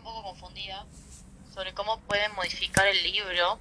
[0.00, 0.86] un poco confundida
[1.54, 3.58] sobre cómo pueden modificar el libro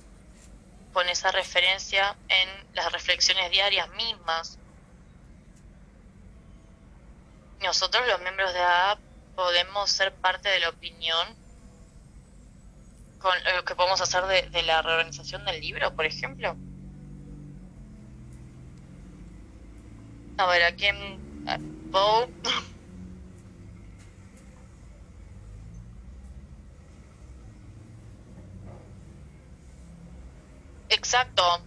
[0.93, 4.57] con esa referencia en las reflexiones diarias mismas.
[7.61, 8.99] Nosotros los miembros de AAP
[9.35, 11.27] podemos ser parte de la opinión
[13.19, 16.55] con lo que podemos hacer de, la reorganización del libro, por ejemplo.
[20.37, 21.19] A ver, ¿a quién?
[30.89, 31.61] Exacto.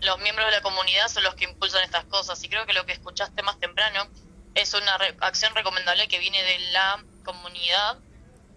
[0.00, 2.86] Los miembros de la comunidad son los que impulsan estas cosas y creo que lo
[2.86, 4.08] que escuchaste más temprano
[4.54, 7.98] es una re- acción recomendable que viene de la comunidad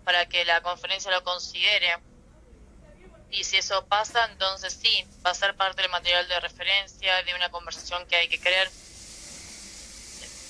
[0.04, 1.98] para que la conferencia lo considere.
[3.32, 7.34] Y si eso pasa, entonces sí, va a ser parte del material de referencia, de
[7.34, 8.70] una conversación que hay que querer.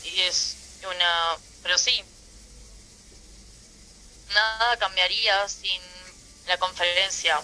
[0.04, 1.38] Y es una...
[1.64, 2.04] Pero sí,
[4.34, 5.82] nada cambiaría sin
[6.48, 7.40] la conferencia.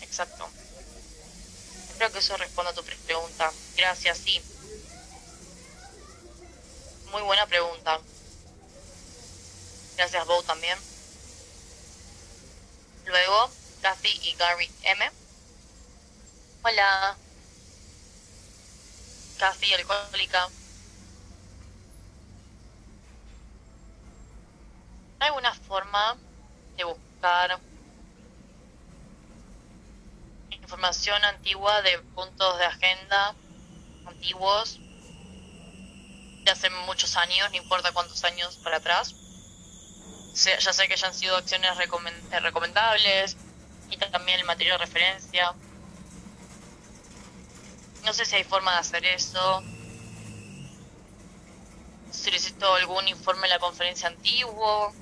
[0.00, 0.48] Exacto.
[2.02, 3.52] Creo que eso responde a tu pre- pregunta.
[3.76, 4.42] Gracias, sí.
[7.12, 8.00] Muy buena pregunta.
[9.96, 10.76] Gracias, Bo, también.
[13.06, 13.50] Luego,
[13.82, 15.12] Kathy y Gary M.
[16.64, 17.16] Hola.
[19.38, 20.48] Kathy, alcohólica.
[25.20, 26.16] ¿Hay alguna forma
[26.76, 27.60] de buscar
[30.62, 33.34] información antigua de puntos de agenda
[34.06, 34.78] antiguos
[36.44, 39.14] de hace muchos años, no importa cuántos años para atrás?
[40.34, 43.36] Ya sé que ya han sido acciones eh, recomendables
[43.90, 45.54] y también el material de referencia.
[48.04, 49.62] No sé si hay forma de hacer eso.
[52.10, 54.92] Solicito algún informe en la conferencia antiguo,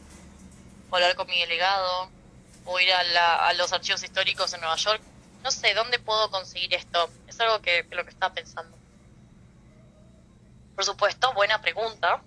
[0.90, 2.10] o hablar con mi delegado,
[2.66, 5.00] o ir a, la- a los archivos históricos en Nueva York.
[5.42, 7.10] No sé, ¿dónde puedo conseguir esto?
[7.26, 8.76] Es algo que, lo que estaba pensando.
[10.74, 12.22] Por supuesto, buena pregunta.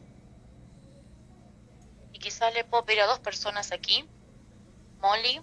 [2.11, 4.09] Y quizá le puedo pedir a dos personas aquí.
[4.99, 5.41] Molly,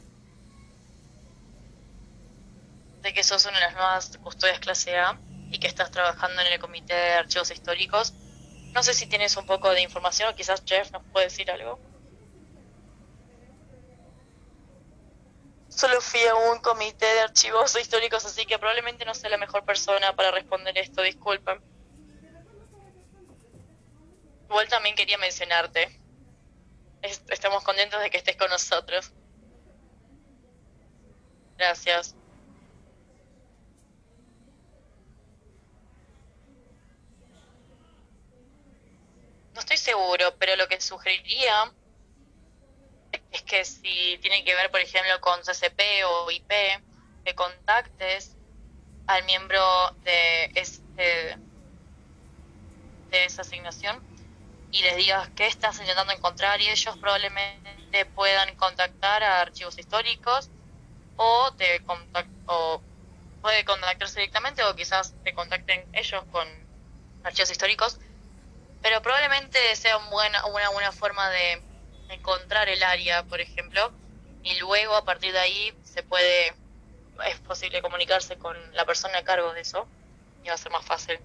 [3.02, 5.18] de que sos una de las nuevas custodias clase A
[5.50, 8.14] y que estás trabajando en el comité de archivos históricos.
[8.72, 11.89] No sé si tienes un poco de información o quizás Jeff nos puede decir algo.
[15.80, 19.64] Solo fui a un comité de archivos históricos, así que probablemente no sea la mejor
[19.64, 21.60] persona para responder esto, disculpen.
[24.50, 25.88] Igual también quería mencionarte.
[27.02, 29.12] Est- Estamos contentos de que estés con nosotros.
[31.56, 32.16] Gracias.
[39.54, 41.72] No estoy seguro, pero lo que sugeriría
[43.30, 46.52] es que si tiene que ver, por ejemplo, con CCP o IP,
[47.24, 48.36] que contactes
[49.06, 49.62] al miembro
[50.04, 51.38] de este
[53.10, 54.04] de esa asignación
[54.70, 60.50] y les digas qué estás intentando encontrar y ellos probablemente puedan contactar a archivos históricos
[61.16, 62.84] o te contact o
[63.40, 66.46] puede contactarse directamente o quizás te contacten ellos con
[67.24, 67.98] archivos históricos
[68.80, 71.69] pero probablemente sea un buena, una buena forma de
[72.12, 73.92] encontrar el área, por ejemplo,
[74.42, 76.54] y luego a partir de ahí se puede,
[77.26, 79.86] es posible comunicarse con la persona a cargo de eso
[80.44, 81.18] y va a ser más fácil.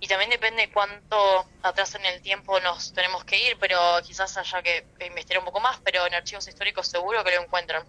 [0.00, 4.62] Y también depende cuánto atrás en el tiempo nos tenemos que ir, pero quizás haya
[4.62, 7.84] que, investigar un poco más, pero en archivos históricos seguro que lo encuentran.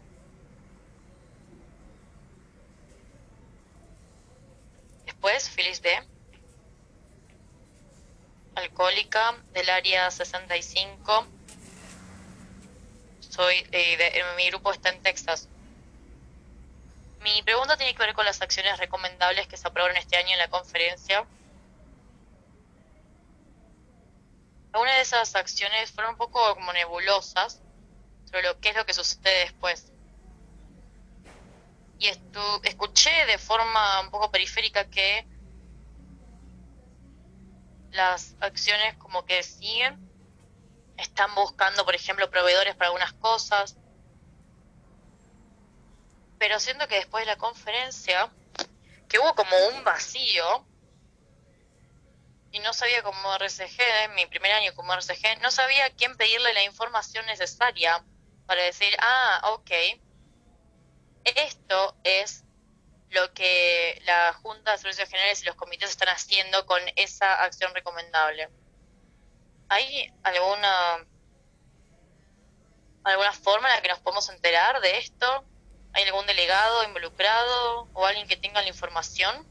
[5.06, 6.19] Después, Phyllis B
[8.56, 11.28] alcohólica del área 65.
[13.30, 15.48] Soy eh, de- mi grupo está en Texas.
[17.22, 20.40] Mi pregunta tiene que ver con las acciones recomendables que se aprobaron este año en
[20.40, 21.26] la conferencia.
[24.72, 27.60] Algunas de esas acciones fueron un poco como nebulosas
[28.25, 29.92] sobre lo que es lo que sucede después.
[31.98, 35.25] Y estu- escuché de forma un poco periférica que
[37.91, 40.09] las acciones como que siguen,
[40.97, 43.77] están buscando, por ejemplo, proveedores para algunas cosas,
[46.38, 48.31] pero siento que después de la conferencia,
[49.07, 50.65] que hubo como un vacío,
[52.51, 56.53] y no sabía cómo RCG, en mi primer año como RCG, no sabía quién pedirle
[56.53, 58.03] la información necesaria
[58.45, 59.71] para decir, ah, ok,
[61.24, 62.44] esto es
[63.10, 67.74] lo que la Junta de Servicios Generales y los comités están haciendo con esa acción
[67.74, 68.50] recomendable.
[69.70, 71.06] ¿Hay alguna
[73.04, 75.44] alguna forma en la que nos podemos enterar de esto?
[75.94, 79.48] ¿Hay algún delegado involucrado o alguien que tenga la información?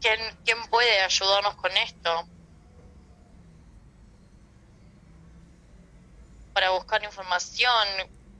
[0.00, 2.28] ¿Quién, quién puede ayudarnos con esto?
[6.54, 7.88] Para buscar información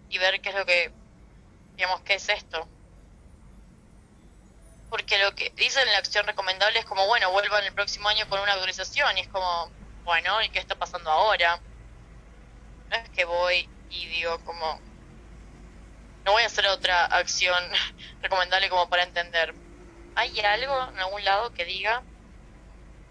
[0.08, 0.92] y ver qué es lo que,
[1.76, 2.66] digamos, qué es esto.
[4.90, 8.28] Porque lo que dicen en la acción recomendable es como, bueno, vuelvan el próximo año
[8.28, 9.70] con una autorización y es como,
[10.04, 11.60] bueno, ¿y qué está pasando ahora?
[12.88, 14.80] No es que voy y digo como,
[16.24, 17.62] no voy a hacer otra acción
[18.22, 19.54] recomendable como para entender.
[20.14, 22.02] ¿Hay algo en algún lado que diga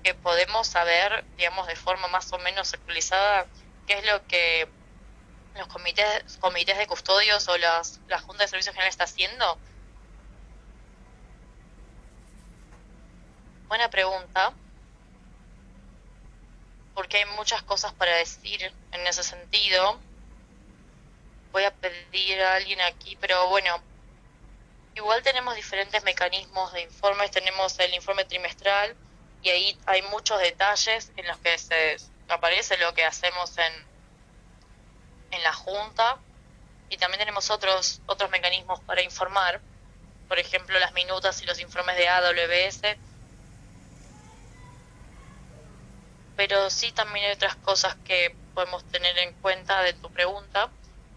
[0.04, 3.48] que podemos saber, digamos, de forma más o menos actualizada
[3.86, 4.68] qué es lo que
[5.56, 9.58] los comités, comités de custodios o las, la Junta de Servicios Generales está haciendo?
[13.68, 14.54] Buena pregunta
[16.94, 20.00] porque hay muchas cosas para decir en ese sentido.
[21.52, 23.82] Voy a pedir a alguien aquí, pero bueno,
[24.96, 27.32] igual tenemos diferentes mecanismos de informes.
[27.32, 28.96] Tenemos el informe trimestral
[29.42, 31.98] y ahí hay muchos detalles en los que se
[32.30, 33.95] aparece lo que hacemos en,
[35.32, 36.18] en la Junta.
[36.90, 39.60] Y también tenemos otros, otros mecanismos para informar,
[40.28, 42.82] por ejemplo, las minutas y los informes de AWS
[46.36, 50.70] pero sí también hay otras cosas que podemos tener en cuenta de tu pregunta,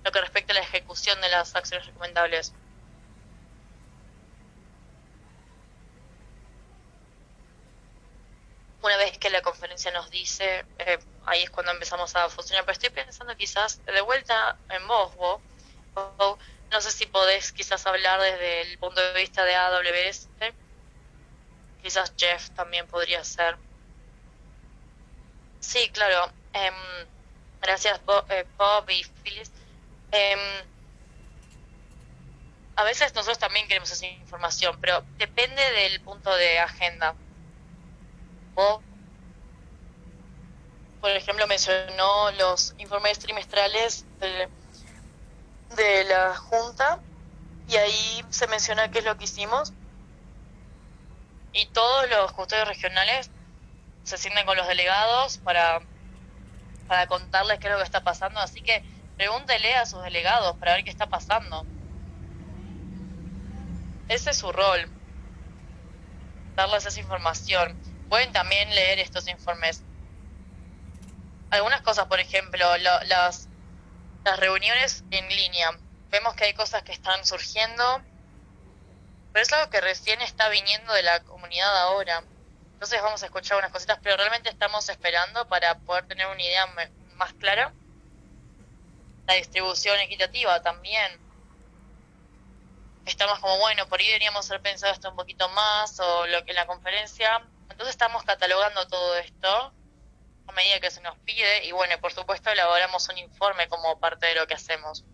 [0.04, 2.52] lo que respecta a la ejecución de las acciones recomendables.
[8.88, 12.72] Una vez que la conferencia nos dice, eh, ahí es cuando empezamos a funcionar, pero
[12.72, 15.42] estoy pensando quizás de vuelta en vos, vos,
[16.70, 20.30] no sé si podés quizás hablar desde el punto de vista de AWS,
[21.82, 23.58] quizás Jeff también podría ser.
[25.60, 26.32] Sí, claro.
[26.54, 26.74] Em,
[27.60, 28.00] gracias,
[28.30, 29.52] eh, Bob, y Phyllis.
[30.12, 30.40] Em,
[32.76, 37.14] a veces nosotros también queremos esa información, pero depende del punto de agenda.
[41.00, 44.48] Por ejemplo, mencionó los informes trimestrales de,
[45.76, 47.00] de la Junta
[47.68, 49.72] y ahí se menciona qué es lo que hicimos.
[51.52, 53.30] Y todos los custodios regionales
[54.02, 55.80] se sienten con los delegados para,
[56.88, 58.40] para contarles qué es lo que está pasando.
[58.40, 58.82] Así que
[59.16, 61.64] pregúntele a sus delegados para ver qué está pasando.
[64.08, 64.90] Ese es su rol,
[66.56, 67.87] darles esa información.
[68.08, 69.82] Pueden también leer estos informes.
[71.50, 73.48] Algunas cosas, por ejemplo, las,
[74.24, 75.70] las reuniones en línea.
[76.10, 78.02] Vemos que hay cosas que están surgiendo,
[79.32, 82.24] pero es algo que recién está viniendo de la comunidad ahora.
[82.72, 86.66] Entonces vamos a escuchar unas cositas, pero realmente estamos esperando para poder tener una idea
[87.16, 87.72] más clara.
[89.26, 91.20] La distribución equitativa también.
[93.04, 96.52] Estamos como, bueno, por ahí deberíamos haber pensado esto un poquito más o lo que
[96.52, 97.42] la conferencia.
[97.78, 99.72] Entonces estamos catalogando todo esto
[100.48, 104.26] a medida que se nos pide y bueno, por supuesto elaboramos un informe como parte
[104.26, 105.04] de lo que hacemos.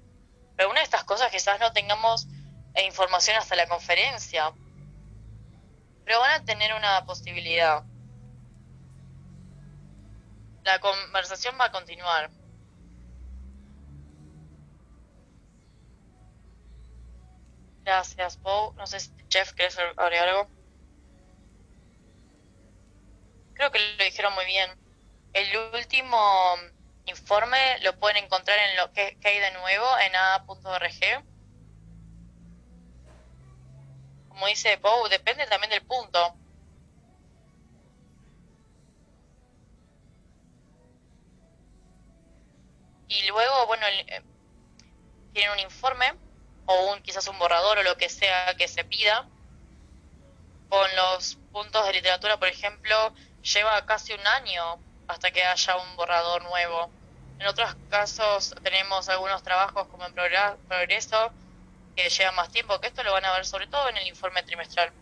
[0.56, 2.26] Pero una de estas cosas quizás no tengamos
[2.72, 4.55] eh, información hasta la conferencia
[6.06, 7.84] pero van a tener una posibilidad.
[10.62, 12.31] La conversación va a continuar.
[17.84, 18.74] Gracias, Paul.
[18.77, 20.54] No sé si Jeff, ¿quieres agregar algo?
[23.55, 24.70] Creo que lo dijeron muy bien.
[25.32, 26.55] El último
[27.06, 31.25] informe lo pueden encontrar en lo que, hay de nuevo en a.org
[34.34, 36.37] como dice Poe, depende también del punto.
[43.06, 44.23] Y luego, bueno, eh,
[45.32, 46.15] tienen un informe
[46.67, 49.29] o un quizás un borrador o lo que sea que se pida.
[50.69, 53.15] Con los puntos de literatura, por ejemplo,
[53.53, 56.93] lleva casi un año hasta que haya un borrador nuevo.
[57.39, 61.32] En otros casos tenemos algunos trabajos como en progreso
[61.94, 64.43] que lleva más tiempo, que esto lo van a ver sobre todo en el informe
[64.43, 64.93] trimestral.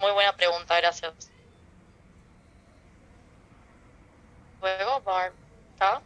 [0.00, 1.32] Muy buena pregunta, gracias.
[4.60, 5.34] Luego, Barb
[5.78, 6.02] K.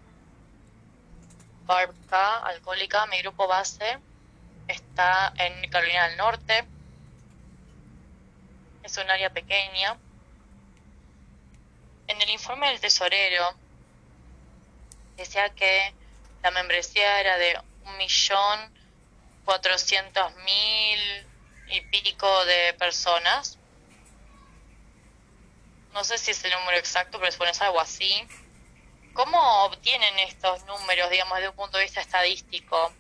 [1.67, 3.99] Barb K, alcohólica, mi grupo base
[4.69, 6.67] está en Carolina del Norte
[8.83, 9.97] es un área pequeña.
[12.09, 13.55] En el informe del tesorero
[15.17, 15.95] decía que
[16.43, 18.73] la membresía era de un millón
[19.45, 21.27] cuatrocientos mil
[21.69, 23.59] y pico de personas.
[25.93, 28.27] No sé si es el número exacto, pero es algo así.
[29.15, 32.93] ¿Cómo obtienen estos números, digamos, desde un punto de vista estadístico?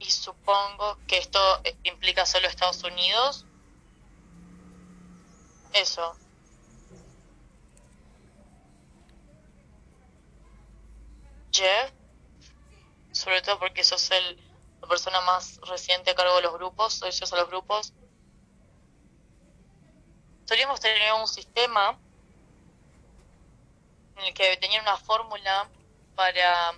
[0.00, 1.38] Y supongo que esto
[1.84, 3.46] implica solo Estados Unidos.
[5.72, 6.16] Eso.
[11.52, 11.92] Jeff,
[13.12, 14.36] sobre todo porque sos el,
[14.80, 17.92] la persona más reciente a cargo de los grupos, soy yo a los grupos.
[20.46, 22.00] Solíamos tener un sistema
[24.18, 25.68] en el que tenía una fórmula
[26.14, 26.74] para,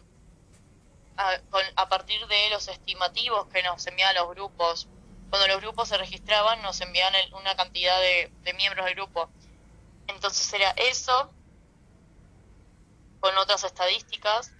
[1.17, 4.89] a, partir de los estimativos que nos enviaban los grupos.
[5.31, 9.31] Cuando los grupos se registraban, nos enviaban una cantidad de miembros del grupo.
[10.07, 11.33] Entonces era eso,
[13.21, 14.53] con otras estadísticas,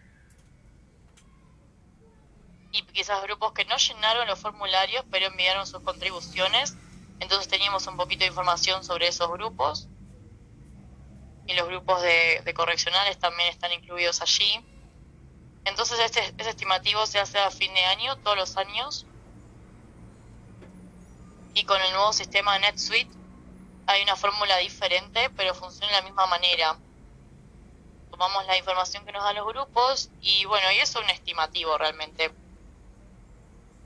[2.73, 6.77] y quizás grupos que no llenaron los formularios, pero enviaron sus contribuciones.
[7.19, 9.89] Entonces teníamos un poquito de información sobre esos grupos
[11.51, 14.65] y los grupos de, correccionales también están incluidos allí.
[15.65, 19.05] Entonces este, estimativo se hace a fin de año, todos los años.
[21.55, 23.11] Y con el nuevo sistema NetSuite
[23.87, 26.79] hay una fórmula diferente, pero funciona de la misma manera.
[28.13, 31.77] Tomamos la información que nos dan los grupos y bueno, y eso es un estimativo
[31.77, 32.33] realmente.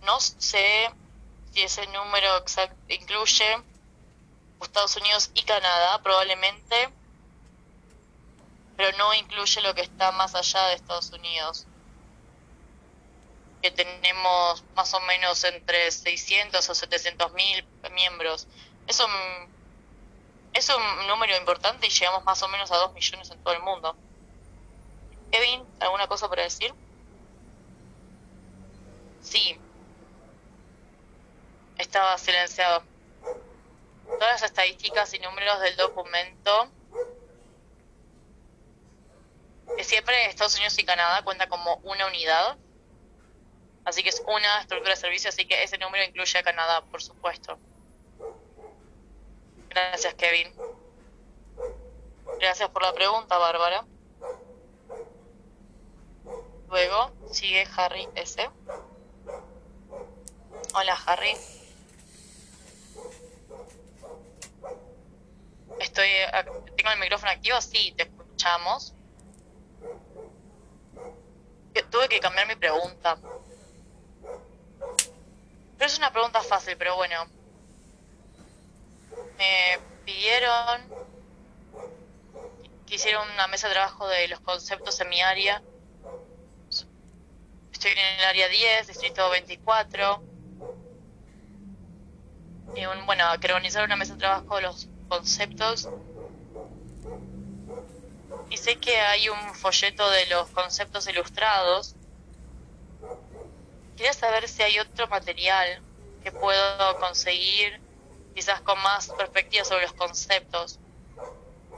[0.02, 0.90] No sé
[1.50, 3.56] si ese número exacto incluye
[4.60, 6.92] Estados Unidos y Canadá, probablemente
[8.76, 11.66] pero no incluye lo que está más allá de Estados Unidos,
[13.62, 18.46] que tenemos más o menos entre 600 o 700 mil miembros.
[18.86, 19.10] Es un,
[20.52, 23.62] es un número importante y llegamos más o menos a 2 millones en todo el
[23.62, 23.96] mundo.
[25.30, 26.74] Kevin, ¿alguna cosa para decir?
[29.22, 29.58] Sí.
[31.78, 32.84] Estaba silenciado.
[34.04, 36.68] Todas las estadísticas y números del documento
[39.82, 42.56] siempre Estados Unidos y Canadá cuenta como una unidad.
[43.84, 47.02] Así que es una estructura de servicio, así que ese número incluye a Canadá, por
[47.02, 47.58] supuesto.
[49.68, 50.52] Gracias, Kevin.
[52.40, 53.84] Gracias por la pregunta, Bárbara.
[56.68, 58.50] Luego sigue Harry S.
[60.74, 61.36] Hola, Harry.
[65.78, 66.08] Estoy,
[66.76, 68.93] tengo el micrófono activo, sí, te escuchamos
[71.82, 73.18] tuve que cambiar mi pregunta.
[75.76, 77.26] Pero es una pregunta fácil, pero bueno.
[79.38, 80.82] Me pidieron
[82.86, 85.62] que hiciera una mesa de trabajo de los conceptos en mi área.
[87.72, 90.22] Estoy en el área 10, distrito 24.
[92.76, 95.88] Y un, bueno, que organizar una mesa de trabajo de los conceptos
[98.50, 101.94] y sé que hay un folleto de los conceptos ilustrados.
[103.96, 105.82] Quería saber si hay otro material
[106.22, 107.80] que puedo conseguir,
[108.34, 110.78] quizás con más perspectiva sobre los conceptos.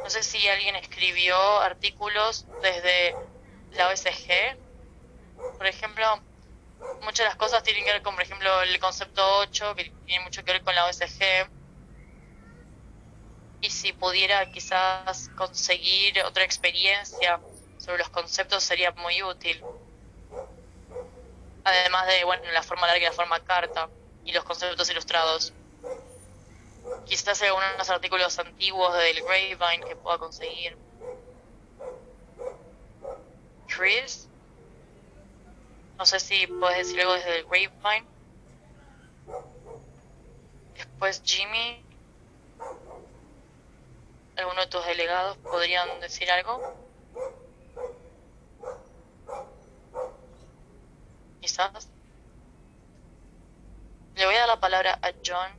[0.03, 3.15] No sé si alguien escribió artículos desde
[3.73, 4.57] la OSG.
[5.59, 6.23] Por ejemplo,
[7.03, 10.25] muchas de las cosas tienen que ver con, por ejemplo, el concepto 8, que tiene
[10.25, 11.51] mucho que ver con la OSG
[13.67, 17.41] y si pudiera quizás conseguir otra experiencia
[17.79, 19.61] sobre los conceptos sería muy útil.
[21.65, 23.89] Además de, bueno, la forma larga y la forma carta
[24.25, 25.53] y los conceptos ilustrados.
[27.07, 30.77] Quizás algunos artículos antiguos del Grapevine que pueda conseguir.
[33.67, 34.29] Chris,
[35.99, 38.07] no sé si puedes decir algo desde el Grapevine.
[40.77, 41.86] Después Jimmy,
[44.37, 46.75] ¿Alguno de tus delegados podrían decir algo?
[51.41, 51.89] Quizás.
[54.15, 55.51] Le voy a dar la palabra a John.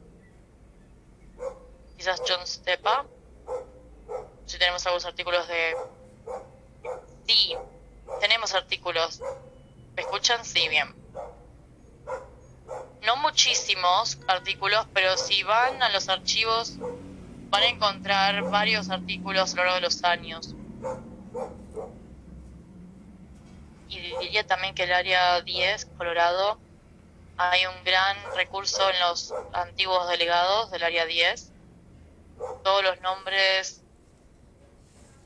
[1.97, 3.05] Quizás John Stepa.
[4.45, 5.75] Si tenemos algunos artículos de...
[7.27, 7.55] Sí,
[8.19, 9.21] tenemos artículos.
[9.95, 10.45] ¿Me escuchan?
[10.45, 10.95] Sí, bien.
[13.01, 16.77] No muchísimos artículos, pero si van a los archivos
[17.49, 20.55] van a encontrar varios artículos a lo largo de los años.
[23.89, 26.59] Y diría también que el área 10, Colorado,
[27.37, 31.51] hay un gran recurso en los antiguos delegados del área 10.
[32.63, 33.81] Todos los nombres,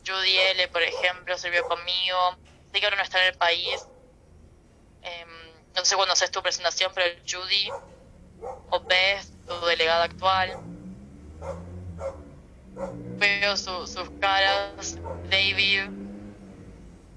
[0.06, 2.18] Judy L, por ejemplo, sirvió conmigo.
[2.72, 3.88] Sé que ahora no está en el país,
[5.76, 7.70] no sé cuándo haces tu presentación, pero Judy
[8.70, 10.58] o Beth, tu delegada actual,
[13.18, 14.98] veo sus caras,
[15.30, 15.90] David,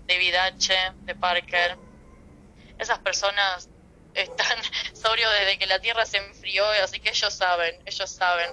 [0.07, 0.75] David H.
[1.03, 1.77] de Parker.
[2.79, 3.69] Esas personas
[4.15, 4.59] están
[4.95, 8.51] sobrios desde que la Tierra se enfrió, así que ellos saben, ellos saben.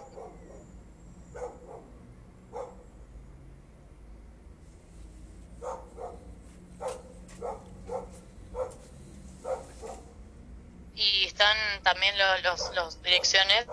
[10.96, 13.66] Y están también los, los, direcciones.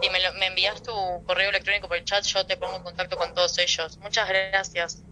[0.00, 0.92] Si me, me envías tu
[1.26, 3.98] correo electrónico por el chat, yo te pongo en contacto con todos ellos.
[3.98, 5.02] Muchas gracias.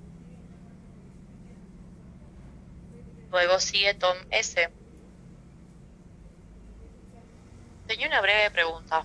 [3.31, 4.71] Luego sigue Tom S.
[7.87, 9.05] Tenía una breve pregunta.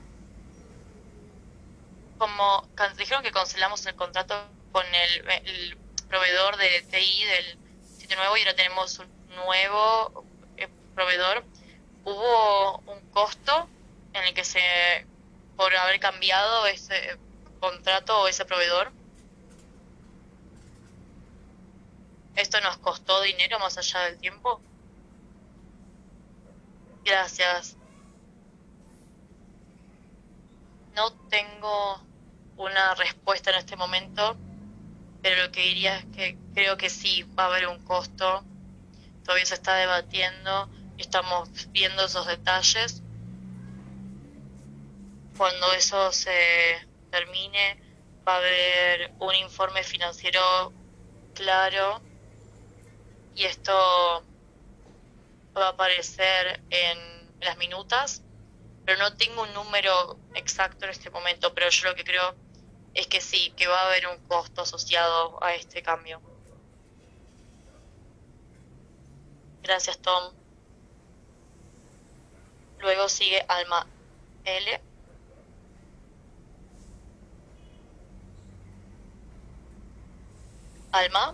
[2.17, 4.35] Como dijeron que cancelamos el contrato
[4.71, 7.57] con el, proveedor de TI del
[7.97, 10.25] sitio nuevo y ahora tenemos un nuevo
[10.57, 11.43] eh, proveedor,
[12.03, 13.67] ¿hubo un costo
[14.13, 14.59] en el que se,
[15.55, 17.17] por haber cambiado ese
[17.59, 18.91] contrato o ese proveedor?
[22.35, 24.59] ¿Esto nos costó dinero más allá del tiempo?
[27.05, 27.77] Gracias.
[30.95, 32.01] No tengo
[32.57, 34.37] una respuesta en este momento,
[35.21, 38.43] pero lo que diría es que creo que sí va a haber un costo.
[39.23, 43.01] Todavía se está debatiendo y estamos viendo esos detalles.
[45.37, 47.77] Cuando eso se termine,
[48.27, 50.73] va a haber un informe financiero
[51.33, 52.01] claro
[53.35, 54.23] y esto
[55.57, 56.97] va a aparecer en
[57.41, 58.23] las minutas
[58.85, 62.35] pero no tengo un número exacto en este momento, pero yo lo que creo
[62.93, 66.21] es que sí, que va a haber un costo asociado a este cambio.
[69.61, 70.33] Gracias, Tom.
[72.79, 73.87] Luego sigue Alma
[74.43, 74.81] L.
[80.93, 81.33] Alma,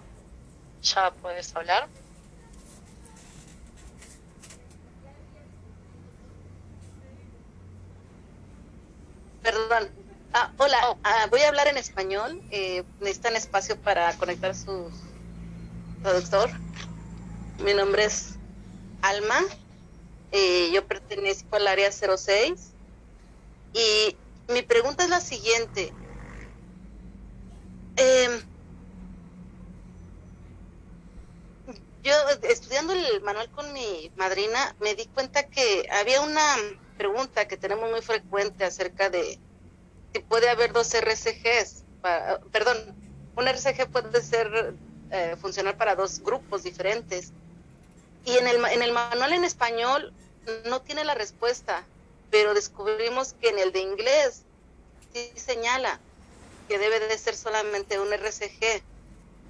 [0.81, 1.89] ya puedes hablar.
[9.43, 9.89] Perdón.
[10.31, 10.97] Ah, hola, oh.
[11.03, 12.41] ah, voy a hablar en español.
[12.51, 14.89] Eh, ¿Necesitan espacio para conectar su
[16.03, 16.49] traductor?
[17.61, 18.35] Mi nombre es
[19.01, 19.41] Alma.
[20.31, 22.71] Eh, yo pertenezco al área 06.
[23.73, 24.15] Y
[24.47, 25.93] mi pregunta es la siguiente.
[27.97, 28.48] Em,
[32.03, 36.55] yo estudiando el manual con mi madrina me di cuenta que había una
[36.97, 39.39] pregunta que tenemos muy frecuente acerca de
[40.13, 41.83] si puede haber dos RCGs,
[42.51, 42.77] perdón,
[43.35, 44.73] un RCG puede ser
[45.11, 47.31] eh, funcionar para dos grupos diferentes.
[48.25, 50.13] Y en el, en el manual en español
[50.65, 51.83] no tiene la respuesta,
[52.31, 54.43] pero descubrimos que en el de inglés
[55.13, 55.99] sí señala
[56.67, 58.81] que debe de ser solamente un RCG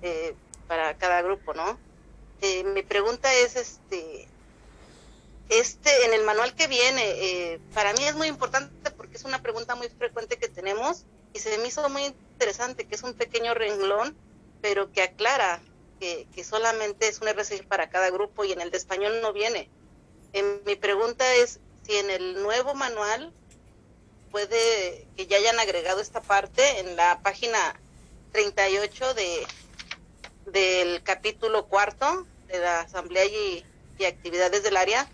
[0.01, 0.35] eh,
[0.67, 1.77] para cada grupo, ¿no?
[2.41, 4.28] Eh, mi pregunta es, este,
[5.49, 9.41] este, en el manual que viene, eh, para mí es muy importante porque es una
[9.41, 13.54] pregunta muy frecuente que tenemos y se me hizo muy interesante que es un pequeño
[13.54, 14.15] renglón,
[14.62, 15.62] pero que aclara
[15.99, 19.69] que, solamente es un RCG para cada grupo y en el de español no viene.
[20.65, 23.34] mi pregunta es si en el nuevo manual
[24.32, 27.75] puede que ya hayan agregado esta parte en la página
[28.32, 29.45] 38 de
[30.45, 33.63] del capítulo cuarto de la asamblea y
[34.06, 35.08] actividades del área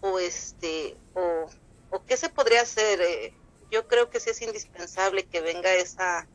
[0.00, 1.48] o este o,
[2.06, 3.34] qué se podría hacer eh,
[3.70, 6.28] yo creo que sí es indispensable que venga esa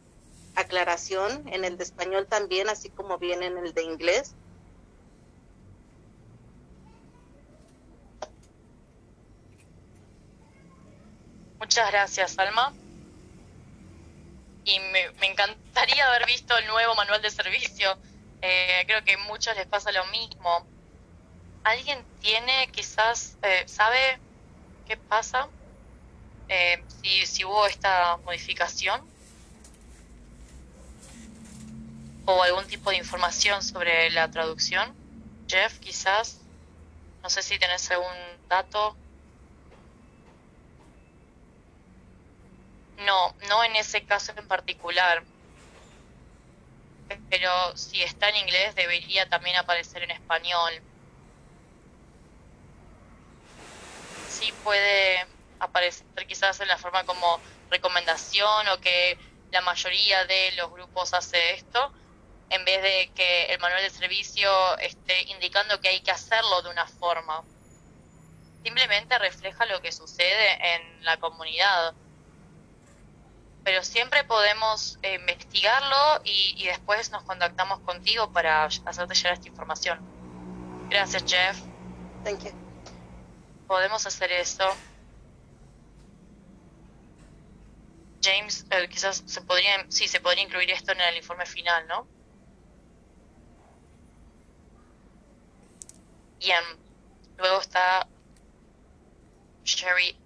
[0.56, 4.36] aclaración en el de español también así como viene en el de inglés
[11.60, 12.74] Muchas gracias, Alma.
[14.64, 17.96] Y me, encantaría haber visto el nuevo manual de servicio.
[18.42, 20.68] Eh, creo que a muchos les pasa lo mismo.
[21.64, 24.20] ¿Alguien tiene quizás, eh, sabe
[24.86, 25.50] qué pasa?
[26.48, 29.08] Eh, si, si hubo esta modificación
[32.26, 34.96] o algún tipo de información sobre la traducción.
[35.48, 36.42] Jeff, quizás,
[37.24, 38.14] no sé si tenés algún
[38.48, 38.96] dato.
[43.00, 45.24] No, no en ese caso en particular.
[47.30, 50.74] Pero si está en inglés debería también aparecer en español.
[54.40, 55.28] sí puede
[55.60, 59.18] aparecer quizás en la forma como recomendación o que
[59.52, 61.92] la mayoría de los grupos hace esto,
[62.50, 66.70] en vez de que el manual de servicio esté indicando que hay que hacerlo de
[66.70, 67.44] una forma.
[68.64, 71.94] simplemente refleja lo que sucede en la comunidad.
[73.70, 79.48] Pero siempre podemos eh, investigarlo y, y después nos contactamos contigo para hacerte llegar esta
[79.48, 80.00] información.
[80.90, 81.62] Gracias, Jeff.
[82.24, 82.52] Thank you.
[83.68, 84.68] Podemos hacer eso.
[88.24, 92.08] James, eh, quizás se podría, sí, se podría incluir esto en el informe final, ¿no?
[96.40, 96.64] Bien.
[97.38, 98.08] Luego está
[99.64, 100.18] Sherry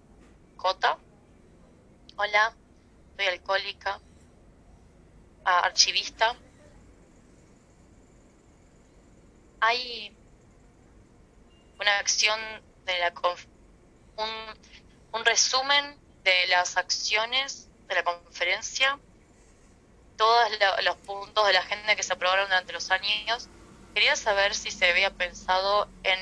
[0.56, 0.98] Cota.
[2.16, 2.56] Hola,
[3.30, 4.02] alcohólica,
[5.46, 6.36] archivista.
[9.62, 10.16] Hay
[11.80, 12.40] una acción
[12.86, 13.14] de la
[14.18, 14.30] un,
[15.14, 19.00] un resumen de las acciones de la conferencia,
[20.16, 23.52] todos lo- los puntos de la agenda que se aprobaron durante los años.
[23.94, 26.20] Quería saber si se había pensado en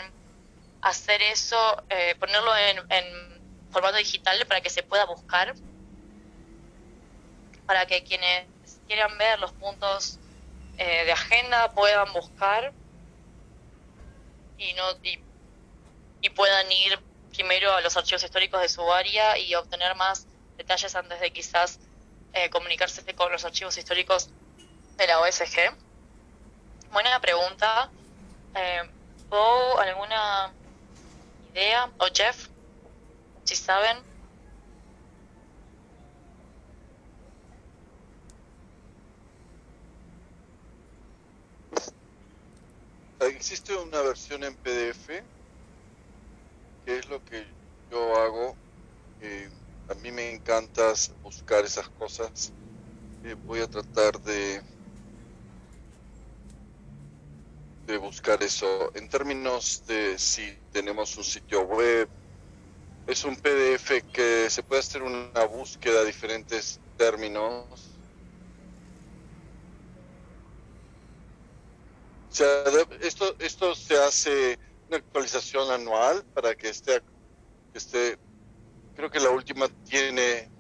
[0.82, 1.58] hacer eso,
[1.90, 2.56] eh, ponerlo
[2.90, 3.08] en
[3.70, 5.56] formato digital para que se pueda buscar,
[7.72, 8.50] para que quienes
[8.86, 10.20] quieran ver los puntos
[10.78, 12.74] eh, de agenda puedan buscar
[14.58, 14.84] y no
[16.22, 17.00] y, puedan ir
[17.32, 21.80] primero a los archivos históricos de su área y obtener más detalles antes de quizás
[22.34, 24.30] eh, comunicarse con los archivos históricos
[24.98, 25.74] de la OSG.
[26.92, 27.90] Buena pregunta.
[28.54, 28.82] Eh,
[29.30, 30.52] ¿Bo alguna
[31.54, 31.90] idea?
[32.00, 32.50] ¿O Jeff?
[33.46, 34.11] Si saben.
[43.28, 45.24] Existe una versión en PDF,
[46.86, 47.46] que es lo que
[47.92, 48.56] yo hago.
[49.22, 49.50] Eh,
[49.90, 52.52] a mí me encanta buscar esas cosas.
[53.24, 54.64] Eh, voy a tratar de
[57.86, 58.92] de buscar eso.
[58.96, 62.10] En términos de si tenemos un sitio web,
[63.08, 67.91] es un PDF que se puede hacer una búsqueda de diferentes términos.
[72.38, 77.02] De- esto, esto se hace una actualización anual para que esté,
[77.72, 78.18] que esté,
[78.94, 80.52] creo que la última tiene,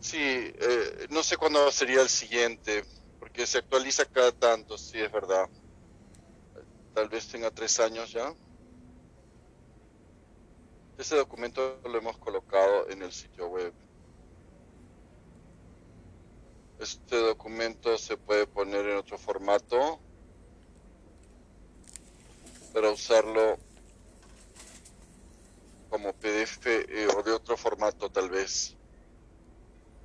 [0.00, 2.84] sí, eh, no sé cuándo sería el siguiente,
[3.18, 5.48] porque se actualiza cada tanto, sí, es verdad.
[6.92, 8.34] Tal vez tenga tres años ya.
[10.98, 13.74] Ese documento lo hemos colocado en el sitio web.
[16.78, 19.98] Este documento se puede poner en otro formato
[22.72, 23.58] para usarlo
[25.90, 28.76] como PDF eh, o de otro formato tal vez.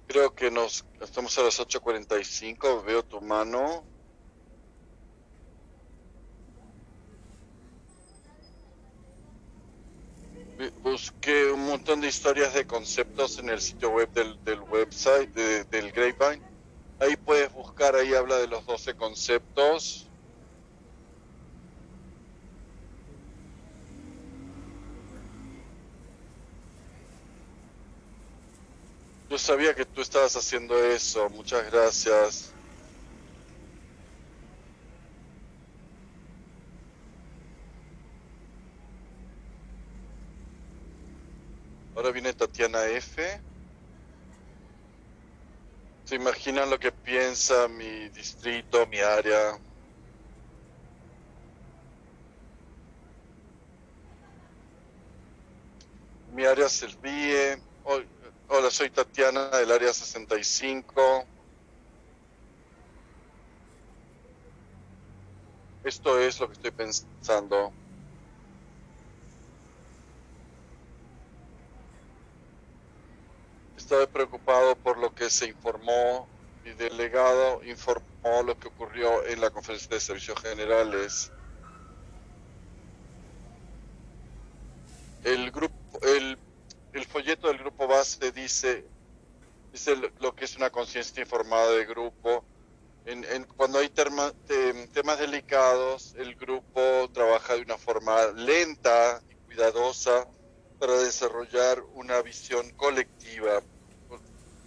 [0.08, 3.84] Creo que nos estamos a las 8.45, veo tu mano.
[10.58, 15.30] Bu- Busqué un montón de historias de conceptos en el sitio web del, del website
[15.34, 16.53] de- del Grapevine.
[17.00, 20.10] Ahí puedes buscar, ahí habla de los 12 conceptos.
[29.30, 31.30] Yo sabía que tú estabas haciendo eso.
[31.32, 32.56] Muchas gracias.
[41.96, 43.42] Ahora viene Tatiana F.
[46.14, 49.60] ¿Se imaginan lo que piensa mi distrito, mi área?
[56.28, 57.58] Mi área Servie.
[57.82, 58.08] Hol-
[58.46, 61.28] Hola, soy Tatiana del área 65.
[65.84, 67.74] Esto es lo que estoy pensando.
[73.84, 76.32] Estaba preocupado por lo que se informó.
[76.62, 81.34] Mi delegado informó lo que ocurrió en la conferencia de servicios generales.
[85.22, 86.40] El grupo, el,
[86.94, 88.90] el folleto del grupo base dice,
[89.74, 92.48] dice lo- que es una conciencia informada de grupo.
[93.04, 99.22] En, en- cuando hay terma- tem- temas delicados, el grupo trabaja de una forma lenta
[99.28, 100.26] y cuidadosa
[100.78, 103.62] para desarrollar una visión colectiva,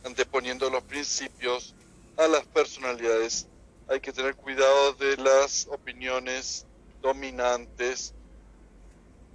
[0.07, 1.75] anteponiendo los principios
[2.17, 3.49] a las personalidades.
[3.89, 6.65] Hay que tener cuidado de las opiniones
[7.03, 8.15] dominantes.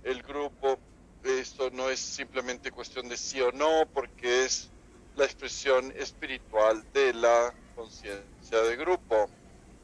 [0.04, 0.80] El grupo,
[1.24, 4.70] esto no es simplemente cuestión de sí o no, porque es
[5.16, 9.30] la expresión espiritual de la conciencia de grupo.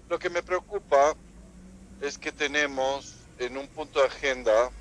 [0.09, 1.15] Lo que me preocupa
[2.01, 4.71] es que tenemos en un punto de agenda,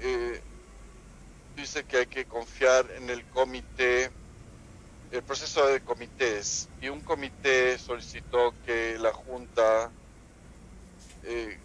[0.00, 0.42] eh,
[1.56, 4.10] dice que hay que confiar en el comité,
[5.12, 9.90] el proceso de comités, y un comité solicitó que la Junta
[11.24, 11.58] eh,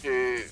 [0.00, 0.46] que,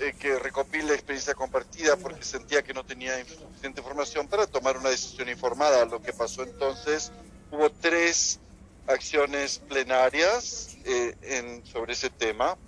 [0.00, 4.90] eh, que recopile experiencia compartida porque sentía que no tenía suficiente información para tomar una
[4.90, 5.84] decisión informada.
[5.84, 7.12] Lo que pasó entonces,
[7.52, 8.40] hubo tres
[8.88, 12.58] acciones plenarias eh, sobre ese tema,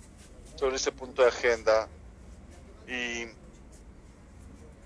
[0.55, 1.89] sobre ese punto de agenda.
[2.87, 3.27] Y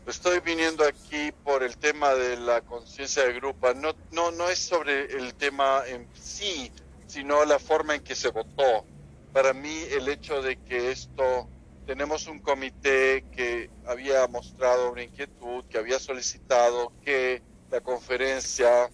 [0.10, 3.74] estoy viniendo aquí por el tema de la conciencia de grupo.
[3.74, 6.72] No, no, no es sobre el tema en sí,
[7.08, 8.86] sino la forma en que se votó.
[9.34, 11.48] Para mí el hecho de que esto,
[11.86, 17.42] tenemos un comité que había mostrado una inquietud, que había solicitado que
[17.72, 18.90] la conferencia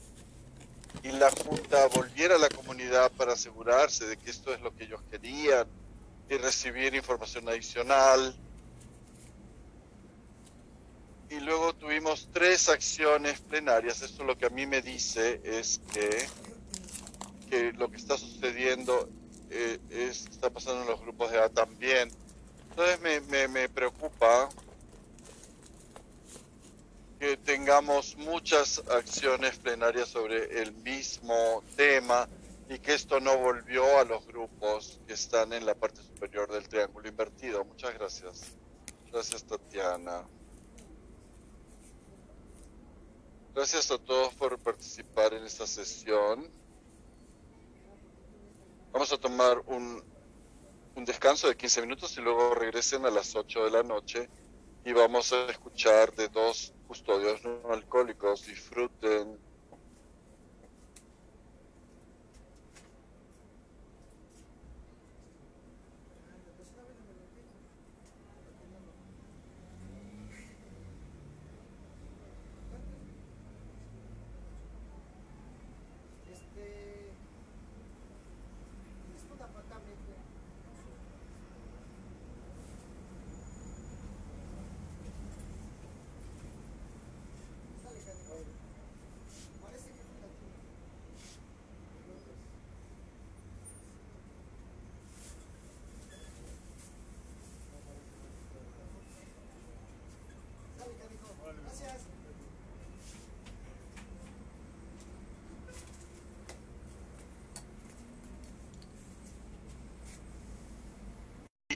[1.03, 4.85] y la Junta volviera a la comunidad para asegurarse de que esto es lo que
[4.85, 5.67] ellos querían
[6.29, 8.35] y recibir información adicional.
[11.29, 14.01] Y luego tuvimos tres acciones plenarias.
[14.01, 16.27] Esto lo que a mí me dice es que,
[17.49, 19.09] que lo que está sucediendo
[19.49, 22.09] eh, es, está pasando en los grupos de A también.
[22.69, 24.49] Entonces me, me preocupa
[27.19, 32.27] que tengamos muchas acciones plenarias sobre el mismo tema
[32.69, 36.67] y que esto no volvió a los grupos que están en la parte superior del
[36.67, 37.63] triángulo invertido.
[37.63, 38.41] Muchas gracias.
[39.11, 40.23] Gracias, Tatiana.
[43.55, 46.45] Gracias a todos por participar en esta sesión.
[48.91, 50.03] Vamos a tomar un,
[50.93, 54.29] un descanso de 15 minutos y luego regresen a las 8 de la noche
[54.83, 58.45] y vamos a escuchar de dos custodios no alcohólicos.
[58.45, 59.39] Disfruten.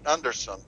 [0.09, 0.59] Anderson.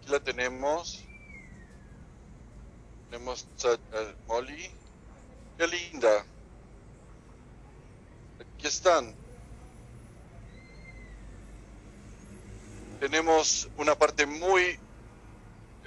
[0.00, 1.04] Aquí la tenemos.
[3.10, 4.68] Tenemos a Molly.
[5.56, 6.24] Qué linda.
[8.68, 9.14] Están.
[13.00, 14.78] Tenemos una parte muy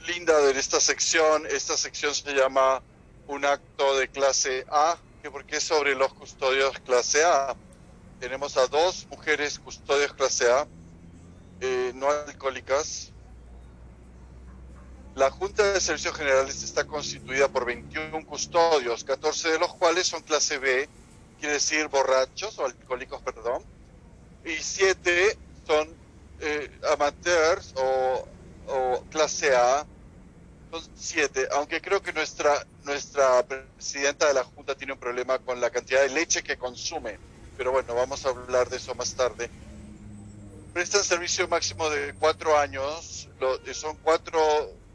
[0.07, 1.45] linda de esta sección.
[1.45, 2.81] Esta sección se llama
[3.27, 7.55] un acto de clase A, que porque es sobre los custodios clase A.
[8.19, 10.67] Tenemos a dos mujeres custodios clase A,
[11.59, 13.11] eh, no alcohólicas.
[15.13, 20.23] La Junta de Servicios Generales está constituida por 21 custodios, 14 de los cuales son
[20.23, 20.89] clase B,
[21.41, 23.63] quiere decir borrachos o alcohólicos, perdón,
[24.45, 25.89] y 7 son
[26.39, 28.27] eh, amateurs o,
[28.67, 29.85] o clase A,
[30.71, 35.59] son siete, aunque creo que nuestra, nuestra presidenta de la Junta tiene un problema con
[35.59, 37.17] la cantidad de leche que consume,
[37.57, 39.49] pero bueno, vamos a hablar de eso más tarde.
[40.73, 44.39] Prestan servicio máximo de cuatro años, lo, son cuatro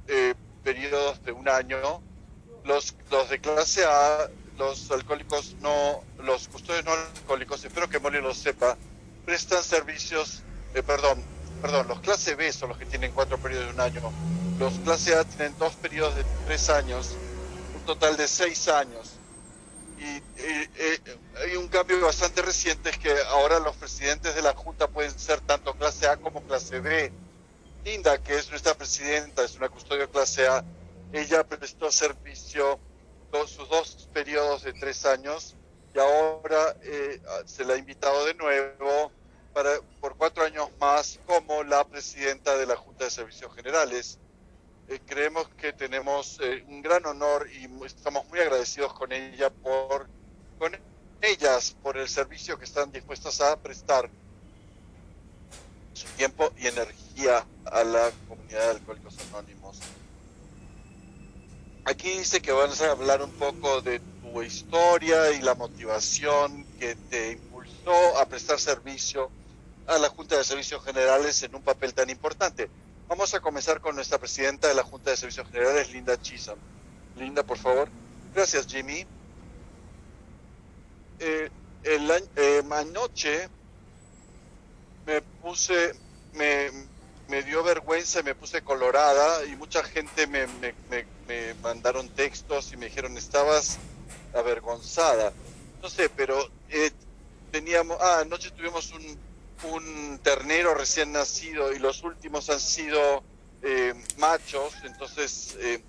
[0.06, 2.00] eh, periodos de un año.
[2.64, 8.20] Los, los de clase A, los alcohólicos no, los custodios no alcohólicos, espero que Molly
[8.20, 8.76] lo sepa,
[9.24, 10.42] prestan servicios,
[10.74, 11.22] eh, perdón,
[11.60, 14.00] perdón, los clase B son los que tienen cuatro periodos de un año.
[14.58, 17.16] Los clase A tienen dos periodos de tres años,
[17.74, 19.12] un total de seis años.
[19.98, 21.00] Y eh,
[21.42, 25.40] hay un cambio bastante reciente, es que ahora los presidentes de la Junta pueden ser
[25.40, 27.12] tanto clase A como clase B.
[27.84, 30.64] Linda, que es nuestra presidenta, es una custodia clase A,
[31.12, 32.78] ella prestó servicio
[33.30, 35.54] todos sus dos periodos de tres años
[35.94, 39.10] y ahora eh, se la ha invitado de nuevo
[39.52, 44.18] para, por cuatro años más como la presidenta de la Junta de Servicios Generales.
[44.88, 50.06] Eh, creemos que tenemos eh, un gran honor y estamos muy agradecidos con ella por
[50.58, 50.72] con
[51.20, 54.08] ellas por el servicio que están dispuestas a prestar
[55.92, 59.80] su tiempo y energía a la comunidad de alcohólicos anónimos.
[61.86, 66.96] Aquí dice que vas a hablar un poco de tu historia y la motivación que
[67.08, 69.30] te impulsó a prestar servicio
[69.86, 72.68] a la Junta de Servicios Generales en un papel tan importante.
[73.08, 76.58] Vamos a comenzar con nuestra presidenta de la Junta de Servicios Generales, Linda Chisholm.
[77.16, 77.88] Linda, por favor.
[78.34, 79.06] Gracias, Jimmy.
[81.20, 81.48] Eh,
[81.84, 83.48] el, eh, anoche
[85.06, 85.94] me puse,
[86.34, 86.68] me,
[87.28, 92.72] me dio vergüenza y me puse colorada y mucha gente me, me, me, mandaron textos
[92.72, 93.78] y me dijeron, estabas
[94.34, 95.32] avergonzada.
[95.82, 96.90] No sé, pero eh,
[97.50, 99.18] teníamos, ah, anoche tuvimos un,
[99.72, 103.22] un ternero recién nacido y los últimos han sido
[103.62, 105.82] eh, machos, entonces eh,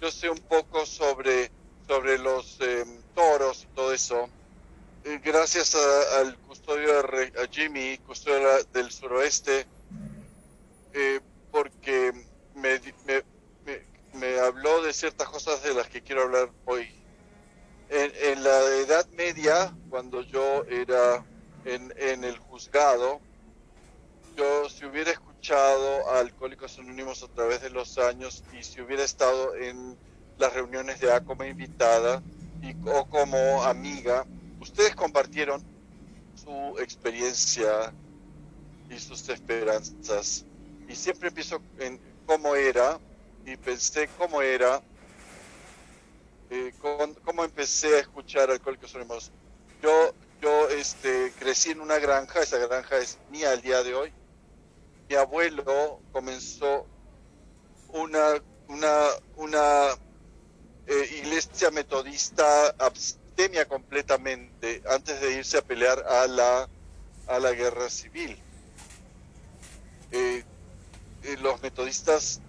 [0.00, 1.50] yo sé un poco sobre,
[1.86, 4.28] sobre los eh, toros y todo eso.
[5.04, 9.66] Eh, gracias al custodio de, a Jimmy, custodio del suroeste,
[10.98, 12.10] eh, porque
[12.54, 13.22] me, me,
[14.14, 16.88] me, habló de ciertas cosas de las que quiero hablar hoy.
[17.90, 21.22] En, en la Edad Media, cuando yo era
[21.66, 23.20] en, en el juzgado,
[24.36, 29.04] yo si hubiera escuchado a Alcohólicos Anónimos a través de los años y si hubiera
[29.04, 29.98] estado en
[30.38, 32.22] las reuniones de A como invitada
[32.62, 34.26] y, o como amiga,
[34.60, 35.62] ustedes compartieron
[36.34, 37.92] su experiencia
[38.88, 40.46] y sus esperanzas
[40.88, 42.98] y siempre empiezo en cómo era
[43.44, 44.82] y pensé cómo era,
[46.50, 49.30] eh, con, cómo empecé a escuchar Alcohólicos Anónimos.
[49.82, 54.12] Yo, yo este, crecí en una granja, esa granja es mía al día de hoy.
[55.08, 56.86] Mi abuelo comenzó
[57.88, 59.88] una, una, una
[60.86, 66.68] eh, iglesia metodista abstemia completamente antes de irse a pelear a la,
[67.28, 68.36] a la guerra civil.
[70.10, 70.44] Eh,
[71.26, 72.40] eh, los metodistas,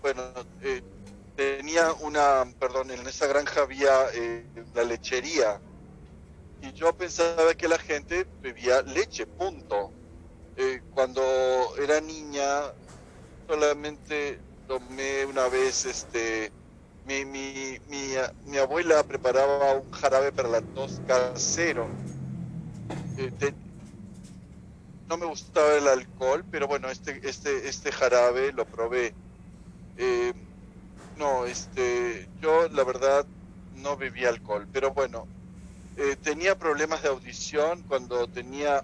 [0.00, 0.22] bueno,
[0.62, 0.82] eh,
[1.36, 5.60] tenía una, perdón, en esa granja había eh, la lechería
[6.62, 9.90] y yo pensaba que la gente bebía leche, punto.
[10.56, 11.22] Eh, cuando
[11.78, 12.72] era niña
[13.48, 16.52] solamente tomé una vez, este,
[17.04, 18.14] mi, mi, mi,
[18.46, 21.88] mi abuela preparaba un jarabe para la tos casero.
[23.18, 23.32] Eh,
[25.12, 29.12] no me gustaba el alcohol, pero bueno, este, este, este jarabe lo probé.
[29.98, 30.32] Eh,
[31.18, 33.26] no, este, yo la verdad
[33.76, 35.26] no bebía alcohol, pero bueno,
[35.98, 38.82] eh, tenía problemas de audición cuando tenía,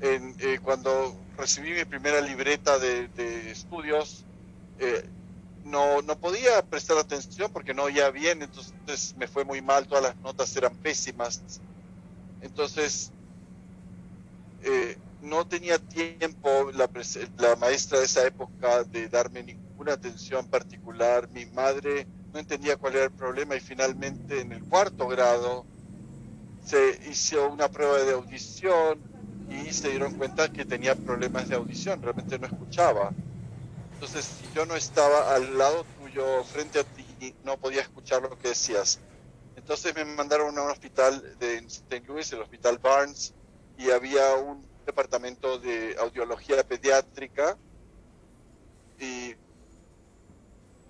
[0.00, 3.10] en, eh, cuando recibí mi primera libreta de,
[3.50, 4.24] estudios,
[5.64, 10.04] no, no podía prestar atención porque no oía bien, entonces me fue muy mal, todas
[10.04, 11.60] las notas eran pésimas.
[12.40, 13.12] Entonces,
[15.22, 16.88] no tenía tiempo la,
[17.56, 21.28] maestra de esa época de darme ninguna atención particular.
[21.30, 25.64] Mi madre no entendía cuál era el problema y finalmente en el cuarto grado
[26.64, 29.00] se hizo una prueba de audición
[29.50, 33.12] y se dieron cuenta que tenía problemas de audición, realmente no escuchaba.
[33.94, 38.36] Entonces, si yo no estaba al lado tuyo, frente a ti, no podía escuchar lo
[38.38, 39.00] que decías.
[39.56, 42.02] Entonces me mandaron a un hospital de St.
[42.06, 43.32] Louis, el Hospital Barnes,
[43.78, 47.58] y había un departamento de audiología pediátrica
[48.98, 49.34] y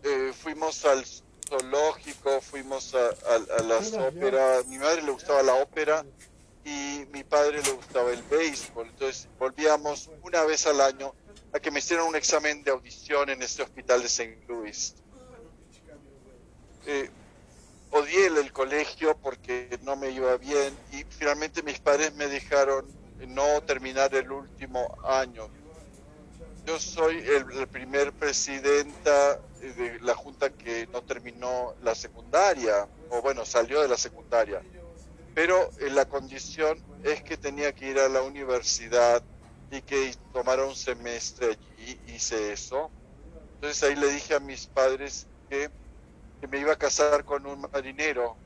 [0.02, 1.04] eh, fuimos al
[1.48, 6.04] zoológico, fuimos a, a, a las óperas, mi madre le gustaba la ópera
[6.64, 11.14] y mi padre le gustaba el béisbol, entonces volvíamos una vez al año
[11.52, 14.44] a que me hicieran un examen de audición en este hospital de St.
[14.48, 14.94] Louis.
[16.86, 17.08] Eh,
[17.90, 22.86] odié el, el colegio porque no me iba bien y finalmente mis padres me dejaron
[23.28, 25.48] no terminar el último año.
[26.66, 33.44] Yo soy el, primer presidenta de la junta que no terminó la secundaria, o bueno,
[33.44, 34.60] salió de la secundaria,
[35.34, 39.22] pero eh, la condición es que tenía que ir a la universidad
[39.70, 42.90] y que tomara un semestre allí, hice eso.
[43.54, 45.70] Entonces ahí le dije a mis padres que
[46.48, 48.36] me iba a casar con un marinero,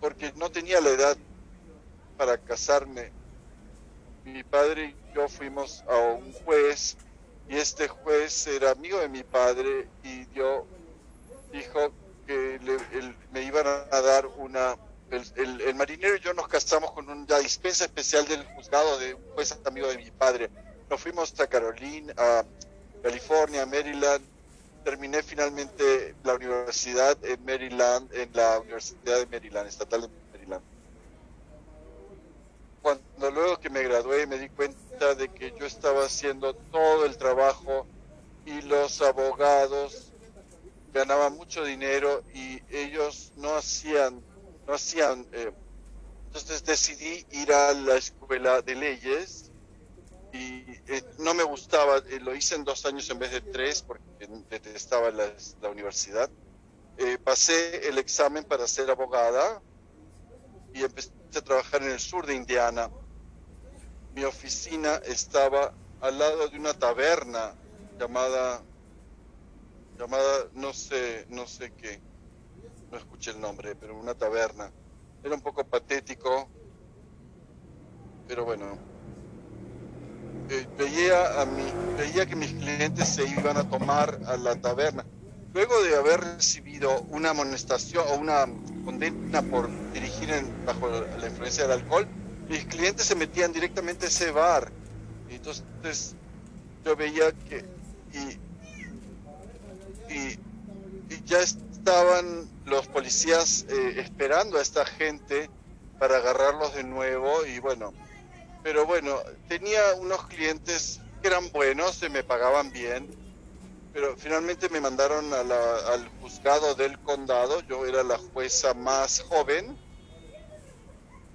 [0.00, 1.16] porque no tenía la edad
[2.16, 3.10] para casarme
[4.24, 6.96] mi padre y yo fuimos a un juez
[7.48, 10.66] y este juez era amigo de mi padre y yo
[11.52, 11.92] dijo
[12.26, 12.78] que le,
[13.32, 14.76] me iban a dar una
[15.10, 19.22] el, el, marinero y yo nos casamos con una dispensa especial del juzgado de un
[19.34, 20.50] juez amigo de mi padre.
[20.90, 22.44] Nos fuimos a Carolina a
[23.02, 24.24] California Maryland.
[24.82, 30.08] Terminé finalmente la universidad en Maryland en la universidad de Maryland estatal de
[32.84, 37.16] cuando luego que me gradué me di cuenta de que yo estaba haciendo todo el
[37.16, 37.86] trabajo
[38.44, 40.12] y los abogados
[40.92, 44.22] ganaba mucho dinero y ellos no hacían,
[44.66, 45.50] no hacían, eh,
[46.26, 49.50] entonces decidí ir a la escuela de leyes
[50.34, 53.80] y eh, no me gustaba, eh, lo hice en dos años en vez de tres
[53.80, 55.32] porque detestaba la,
[55.62, 56.28] la universidad.
[57.24, 59.62] pasé el examen para ser abogada
[60.74, 62.90] y empecé a trabajar en el sur de Indiana.
[64.14, 67.54] Mi oficina estaba al lado de una taberna
[67.98, 68.62] llamada
[69.98, 72.00] llamada no sé, no sé qué,
[72.90, 74.70] no escuché el nombre, pero una taberna.
[75.22, 76.48] Era un poco patético,
[78.28, 78.76] pero bueno.
[80.50, 81.64] Eh, veía, a mi,
[81.96, 85.04] veía que mis clientes se iban a tomar a la taberna.
[85.54, 88.46] Luego de haber recibido una amonestación o una
[88.84, 92.06] condena por dirigir en, bajo la influencia del alcohol,
[92.48, 94.70] mis clientes se metían directamente a ese bar.
[95.30, 96.14] Y entonces
[96.84, 97.64] yo veía que
[98.12, 98.44] y
[100.08, 100.38] y,
[101.24, 105.48] ya estaban los policías eh, esperando a esta gente
[105.98, 107.92] para agarrarlos de nuevo y bueno,
[108.62, 113.08] pero bueno, tenía unos clientes que eran buenos, se me pagaban bien,
[113.92, 119.78] pero finalmente me mandaron al juzgado del condado, yo era la jueza más joven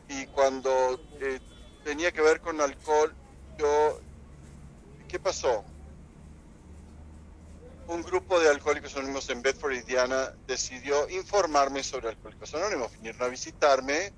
[0.09, 1.39] y cuando eh,
[1.83, 3.13] tenía que ver con alcohol,
[3.57, 4.01] yo,
[5.07, 5.63] ¿qué pasó?
[7.89, 12.91] un grupo de alcohólicos anónimos en Bedford, Indiana, decidió informarme sobre alcohólicos anónimos.
[12.91, 14.13] Vinieron a visitarme,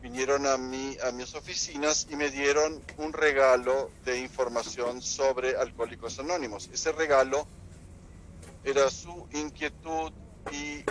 [0.00, 6.18] vinieron a, mí, a mis oficinas y me dieron un regalo de información sobre alcohólicos
[6.18, 6.70] anónimos.
[6.72, 7.46] Ese regalo
[8.64, 10.12] era su inquietud
[10.50, 10.82] y,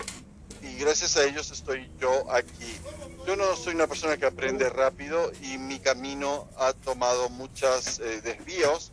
[0.80, 2.80] gracias a ellos estoy yo aquí.
[3.28, 8.22] Yo no soy una persona que aprende rápido y mi camino ha tomado muchos eh,
[8.22, 8.92] desvíos,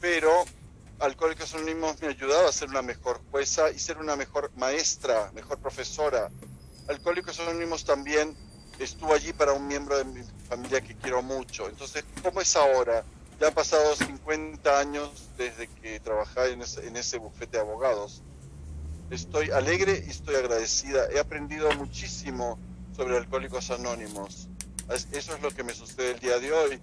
[0.00, 0.44] pero
[1.00, 5.58] Alcohólicos Anónimos me ayudaba a ser una mejor jueza y ser una mejor maestra, mejor
[5.58, 6.30] profesora.
[6.88, 8.36] Alcohólicos Anónimos también
[8.78, 11.68] estuvo allí para un miembro de mi familia que quiero mucho.
[11.68, 13.02] Entonces, ¿cómo es ahora?
[13.40, 18.22] Ya han pasado 50 años desde que trabajé en ese, en ese bufete de abogados.
[19.10, 21.08] Estoy alegre y estoy agradecida.
[21.10, 22.58] He aprendido muchísimo
[22.94, 24.48] sobre Alcohólicos Anónimos.
[24.88, 26.80] Eso es lo que me sucede el día de hoy.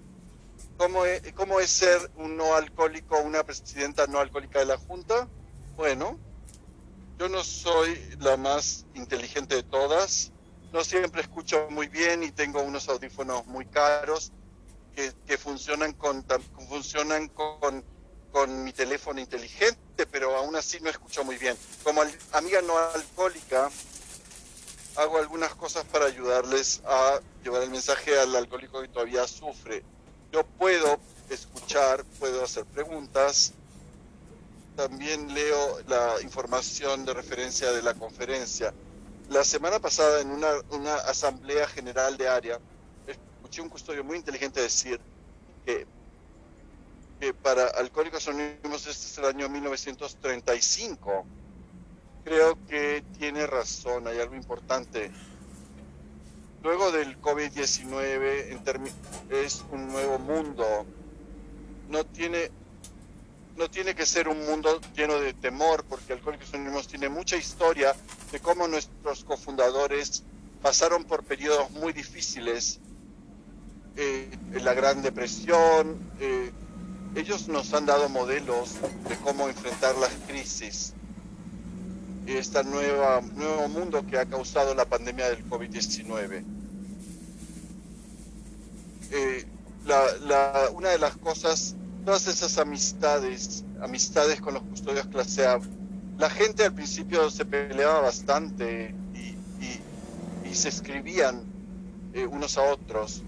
[0.77, 5.27] ¿Cómo es, ¿Cómo es ser un no alcohólico, una presidenta no alcohólica de la Junta?
[5.77, 6.19] Bueno,
[7.17, 10.31] yo no soy la más inteligente de todas,
[10.71, 14.31] no siempre escucho muy bien y tengo unos audífonos muy caros
[14.95, 16.25] que, que funcionan, con,
[16.67, 17.83] funcionan con,
[18.31, 21.57] con mi teléfono inteligente, pero aún así no escucho muy bien.
[21.83, 23.69] Como amiga no alcohólica,
[24.95, 29.83] hago algunas cosas para ayudarles a llevar el mensaje al alcohólico que todavía sufre
[30.31, 30.99] yo puedo
[31.29, 33.53] escuchar, puedo hacer preguntas,
[34.75, 38.73] también leo la información de referencia de la conferencia.
[39.29, 42.59] La semana pasada en una, una asamblea general de área,
[43.07, 44.99] escuché un custodio muy inteligente decir
[45.65, 45.87] que,
[47.19, 51.25] que para Alcohólicos Anónimos este es el año 1935.
[52.23, 55.11] Creo que tiene razón, hay algo importante
[56.67, 58.59] luego del COVID-19
[59.29, 60.85] es un nuevo mundo.
[61.89, 62.51] No tiene,
[63.55, 67.95] no tiene que ser un mundo lleno de temor, porque Alcohólicos Anónimos tiene mucha historia
[68.33, 70.23] de cómo nuestros cofundadores
[70.61, 72.81] pasaron por periodos muy difíciles,
[73.95, 75.97] eh, la Gran Depresión.
[76.19, 76.51] Eh,
[77.17, 78.75] ellos nos han dado modelos
[79.09, 80.93] de cómo enfrentar las crisis
[82.27, 86.43] este nueva, nuevo mundo que ha causado la pandemia del COVID-19.
[89.11, 89.45] Eh,
[90.73, 95.59] una de las cosas, todas esas amistades, amistades con los custodios clase A,
[96.17, 99.35] la gente al principio se peleaba bastante y,
[100.53, 101.43] se escribían
[102.13, 103.21] eh, unos a otros.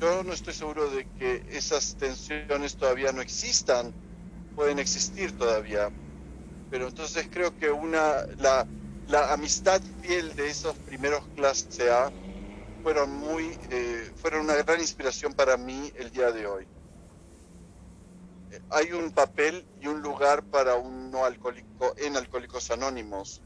[0.00, 3.92] Yo no estoy seguro de que esas tensiones todavía no existan,
[4.54, 5.90] pueden existir todavía
[6.70, 8.66] pero entonces creo que una la,
[9.32, 12.10] amistad fiel de esos primeros clase A
[12.82, 16.66] fueron muy eh, fueron una gran inspiración para mí el día de hoy
[18.70, 23.42] hay un papel y un lugar para un no alcohólico en Alcohólicos Anónimos.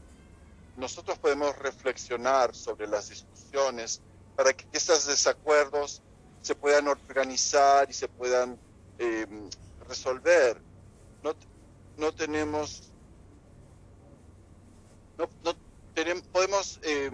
[0.77, 4.01] Nosotros podemos reflexionar sobre las discusiones
[4.35, 6.01] para que esos desacuerdos
[6.41, 8.59] se puedan organizar y se puedan
[8.97, 9.25] eh,
[9.87, 10.61] resolver.
[11.23, 11.33] No,
[11.97, 12.91] no tenemos
[15.43, 15.55] no,
[15.93, 17.11] tenemos, podemos eh,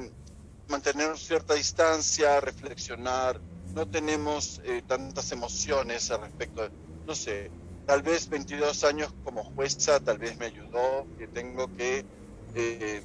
[0.68, 3.40] mantener cierta distancia, reflexionar,
[3.74, 6.70] no tenemos eh, tantas emociones al respecto.
[7.06, 7.52] no sé,
[7.86, 12.06] tal vez 22 años como jueza tal vez me ayudó, que tengo que
[12.56, 13.04] eh,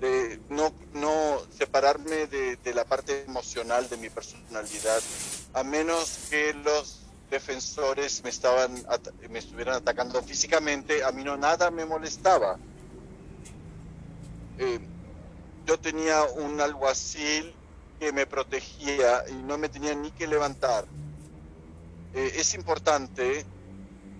[0.00, 5.00] de no, no separarme de, de, la parte emocional de mi personalidad,
[5.54, 8.84] a menos que los defensores me estaban
[9.30, 12.58] me estuvieran atacando físicamente, a mí no nada me molestaba.
[14.58, 14.80] Eh,
[15.66, 17.52] yo tenía un alguacil
[17.98, 20.84] que me protegía y no me tenía ni que levantar.
[22.14, 23.44] Eh, es importante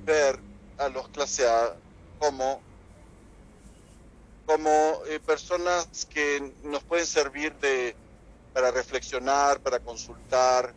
[0.05, 0.39] ver
[0.79, 1.77] a los clase A
[2.19, 2.61] como
[4.47, 7.97] como eh, personas que nos pueden servir de
[8.55, 10.73] para reflexionar, para consultar.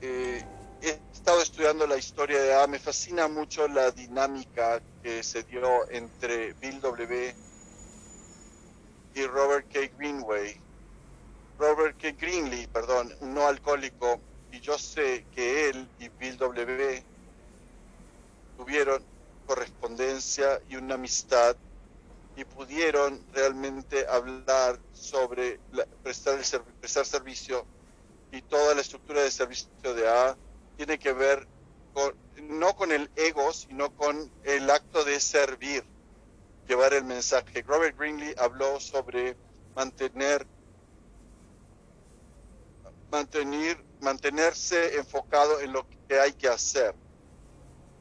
[0.00, 0.44] Eh,
[0.82, 5.90] he estado estudiando la historia de A, me fascina mucho la dinámica que se dio
[5.90, 7.34] entre Bill W.
[9.14, 9.80] y Robert K.
[9.98, 10.60] Greenway.
[11.58, 12.12] Robert K.
[12.12, 17.04] Greenlee, perdón, no alcohólico, y yo sé que él y Bill W.
[18.56, 19.04] tuvieron
[19.46, 21.56] correspondencia y una amistad
[22.36, 25.60] y pudieron realmente hablar sobre
[26.02, 27.66] prestar, el, prestar servicio
[28.30, 30.36] y toda la estructura de servicio de A
[30.76, 31.46] tiene que ver
[32.42, 35.84] no con el ego, sino con el acto de servir,
[36.66, 37.62] llevar el mensaje.
[37.62, 39.36] Robert Greenlee habló sobre
[39.74, 40.46] mantener,
[43.10, 46.94] mantener, mantenerse enfocado en lo que hay que hacer.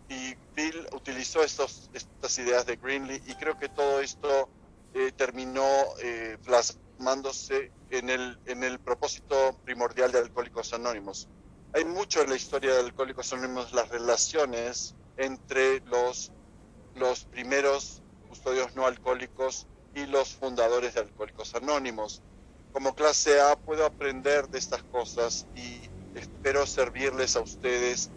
[0.07, 4.49] Y Bill utilizó estas ideas de Greenlee y creo que todo esto
[4.93, 5.65] eh, terminó
[6.03, 11.29] eh, plasmándose en el, en el propósito primordial de Alcohólicos Anónimos.
[11.73, 16.31] Hay mucho en la historia de Alcohólicos Anónimos las relaciones entre los,
[16.95, 22.21] los primeros custodios no alcohólicos y los fundadores de Alcohólicos Anónimos.
[22.71, 28.11] Como clase A puedo aprender de estas cosas y espero servirles a ustedes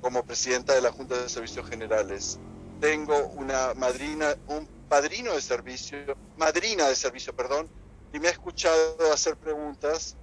[0.00, 2.38] como presidenta de la Junta de Servicios Generales.
[2.80, 5.98] Tengo una madrina, un padrino de servicio,
[6.36, 7.68] madrina de servicio, perdón,
[8.12, 10.16] y me ha escuchado hacer preguntas.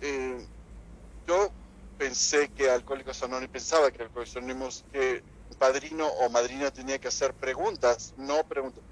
[0.00, 0.44] Eh,
[1.26, 1.50] yo
[1.98, 5.22] pensé que Alcohólicos Anónimos, pensaba que Alcohólicos Anónimos, que
[5.58, 8.82] padrino o madrina tenía que hacer preguntas, no preguntas.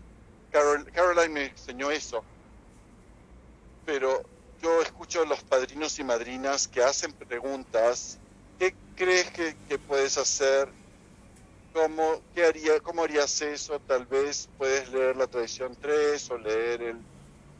[0.50, 2.22] Caroline me enseñó eso.
[3.86, 4.22] Pero
[4.62, 8.21] yo escucho a los padrinos y madrinas que hacen preguntas ¿Qué
[9.02, 10.68] crees que, puedes hacer?
[11.72, 13.80] ¿Cómo, qué haría, ¿Cómo harías eso?
[13.80, 16.98] Tal vez puedes leer la tradición 3 o leer el,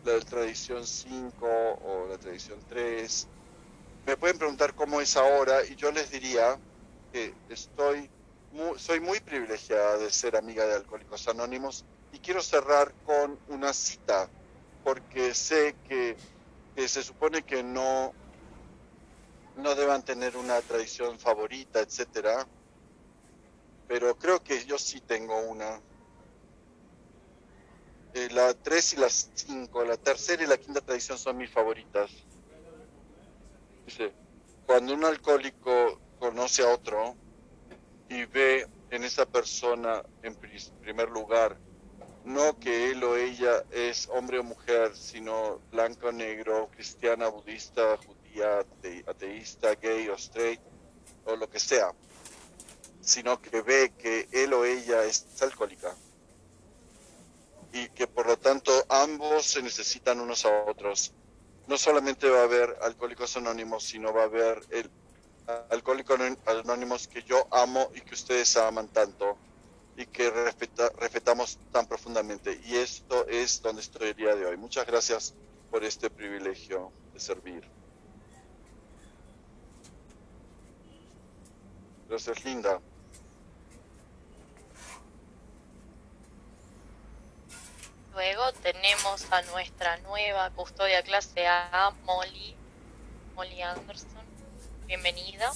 [0.05, 3.26] la tradición 5 o la tradición 3.
[4.07, 6.57] Me pueden preguntar cómo es ahora y yo les diría
[7.12, 8.09] que estoy
[8.76, 14.28] soy muy privilegiada de ser amiga de Alcohólicos Anónimos y quiero cerrar con una cita
[14.84, 16.14] porque sé que,
[16.76, 18.12] que se supone que no
[19.57, 22.47] no deban tener una tradición favorita, etcétera,
[23.87, 25.83] pero creo que yo sí tengo una.
[28.15, 32.11] Eh, la 3 y la 5, la tercera y la quinta tradición son mis favoritas.
[33.87, 34.15] Dice,
[34.67, 37.17] cuando un alcohólico conoce a otro
[38.09, 40.37] y ve en esa persona en
[40.81, 41.59] primer lugar,
[42.25, 47.97] no que él o ella es hombre o mujer, sino blanco o negro, cristiana, budista,
[47.99, 50.61] judía, ateísta, gay o straight
[51.24, 51.93] o lo que sea,
[53.01, 55.95] sino que ve que él o ella es alcohólica
[57.72, 61.12] y que por lo tanto ambos se necesitan unos a otros.
[61.66, 64.91] No solamente va a haber alcohólicos anónimos, sino va a haber el
[65.70, 69.37] alcohólicos anónimos que yo amo y que ustedes aman tanto
[69.97, 72.61] y que respetamos tan profundamente.
[72.64, 74.57] Y esto es donde estoy el día de hoy.
[74.57, 75.35] Muchas gracias
[75.70, 77.82] por este privilegio de servir.
[82.13, 82.79] Gracias, Linda.
[88.13, 92.55] Luego tenemos a nuestra nueva custodia clase A, Molly,
[93.35, 94.27] Molly Anderson.
[94.87, 95.53] Bienvenida.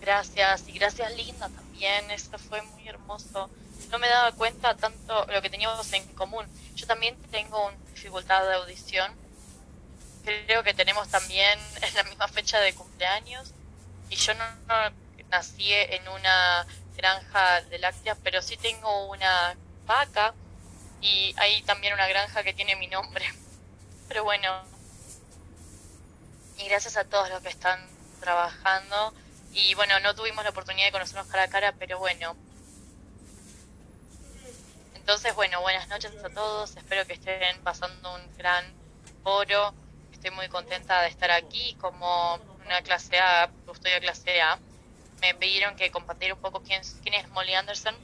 [0.00, 3.50] Gracias y gracias Linda también, esto fue muy hermoso.
[3.90, 6.46] No me daba cuenta tanto lo que teníamos en común.
[6.76, 9.12] Yo también tengo una dificultad de audición.
[10.24, 13.52] Creo que tenemos también en la misma fecha de cumpleaños
[14.10, 14.44] y yo no,
[15.30, 19.56] nací en una granja de lácteas, pero sí tengo una
[19.86, 20.34] vaca
[21.00, 23.24] y hay también una granja que tiene mi nombre.
[24.08, 24.62] Pero bueno,
[26.56, 27.78] y gracias a todos los que están
[28.20, 29.12] trabajando.
[29.52, 32.36] Y bueno, no tuvimos la oportunidad de conocernos cara a cara, pero bueno.
[34.94, 36.76] Entonces, bueno, buenas noches a todos.
[36.76, 38.64] Espero que estén pasando un gran
[39.22, 39.74] foro.
[40.12, 42.38] Estoy muy contenta de estar aquí como
[42.68, 44.58] una clase A, custodia clase A,
[45.22, 47.96] me pidieron que compartiera un poco quién, quién es Molly Anderson.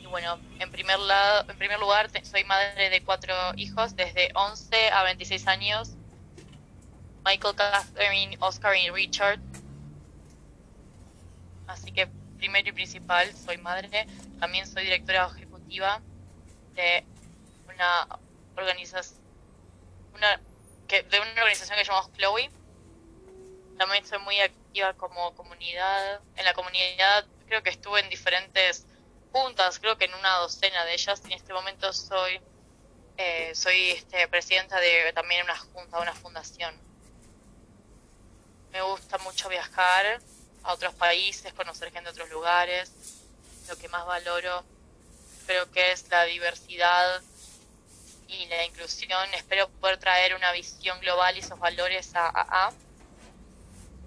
[0.00, 4.90] Y bueno, en primer, lado, en primer lugar, soy madre de cuatro hijos, desde 11
[4.90, 5.90] a 26 años.
[7.24, 9.38] Michael, Catherine, Oscar y Richard.
[11.68, 14.06] Así que primero y principal, soy madre.
[14.40, 16.02] También soy directora ejecutiva
[16.74, 17.04] de
[17.72, 18.18] una
[18.56, 19.18] organización,
[20.14, 20.40] una,
[20.88, 22.50] que, de una organización que llamamos Chloe.
[23.78, 26.20] También soy muy activa como comunidad.
[26.36, 28.86] En la comunidad creo que estuve en diferentes
[29.32, 31.22] juntas, creo que en una docena de ellas.
[31.24, 32.40] En este momento soy
[33.16, 36.74] eh, soy este, presidenta de también una junta, una fundación.
[38.72, 40.20] Me gusta mucho viajar
[40.64, 42.90] a otros países, conocer gente de otros lugares.
[43.68, 44.64] Lo que más valoro
[45.46, 47.22] creo que es la diversidad
[48.26, 49.32] y la inclusión.
[49.34, 52.72] Espero poder traer una visión global y esos valores a AA.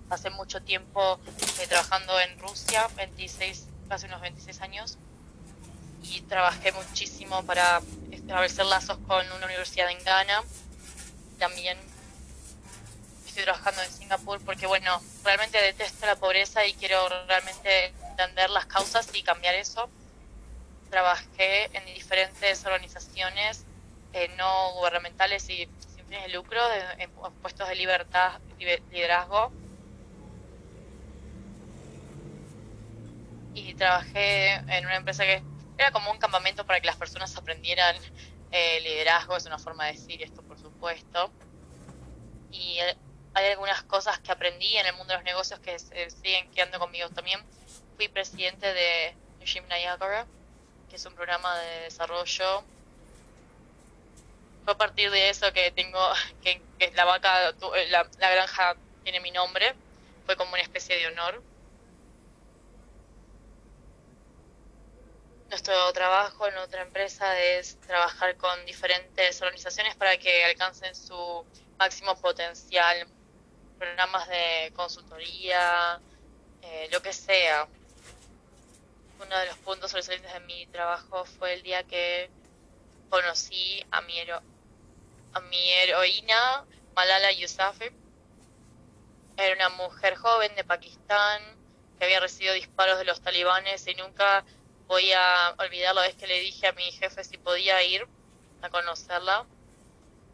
[0.09, 1.19] Hace mucho tiempo
[1.59, 4.97] eh, trabajando en Rusia, 26, casi unos 26 años,
[6.03, 7.81] y trabajé muchísimo para
[8.11, 10.43] establecer lazos con una universidad en Ghana.
[11.39, 11.77] También
[13.25, 18.65] estoy trabajando en Singapur porque, bueno, realmente detesto la pobreza y quiero realmente entender las
[18.65, 19.89] causas y cambiar eso.
[20.89, 23.65] Trabajé en diferentes organizaciones
[24.13, 26.59] eh, no gubernamentales y sin fines de lucro,
[26.97, 29.51] en puestos de libertad, liderazgo.
[33.57, 35.41] Y trabajé en una empresa que
[35.79, 37.95] era como un campamento para que las personas aprendieran
[38.51, 41.31] eh, liderazgo, es una forma de decir esto, por supuesto.
[42.51, 42.95] Y eh,
[43.33, 47.09] hay algunas cosas que aprendí en el mundo de los negocios que siguen quedando conmigo
[47.09, 47.43] también.
[47.95, 50.27] Fui presidente de Jim Niagara,
[50.87, 52.63] que es un programa de desarrollo.
[54.65, 55.99] Fue a partir de eso que tengo,
[56.43, 56.61] que,
[56.93, 59.73] la vaca, eh, la, la granja tiene mi nombre.
[60.27, 61.41] Fue como una especie de honor.
[65.49, 71.45] Nuestro trabajo en otra empresa es trabajar con diferentes organizaciones para que alcancen su
[71.77, 73.07] máximo potencial
[73.79, 76.01] programas de consultoría,
[76.61, 77.65] eh, lo que sea.
[79.21, 82.29] Uno de los puntos sobresalientes de mi trabajo fue el día que
[83.09, 87.91] conocí a mi, a mi heroína, Malala Yousafzai.
[89.37, 91.41] Era una mujer joven de Pakistán
[91.97, 94.43] que había recibido disparos de los talibanes y nunca
[94.87, 98.07] voy a olvidar la vez que le dije a mi jefe si podía ir
[98.61, 99.45] a conocerla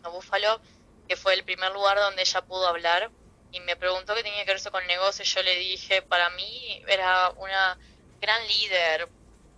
[0.04, 0.62] a Búfalo,
[1.08, 3.12] que fue el primer lugar donde ella pudo hablar
[3.52, 5.24] y me preguntó qué tenía que ver eso con negocio.
[5.24, 7.78] Yo le dije, para mí era una
[8.20, 9.08] gran líder,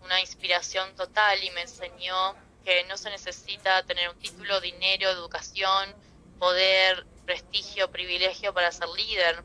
[0.04, 5.96] una inspiración total y me enseñó que no se necesita tener un título, dinero, educación,
[6.40, 9.44] poder, prestigio, privilegio para ser líder.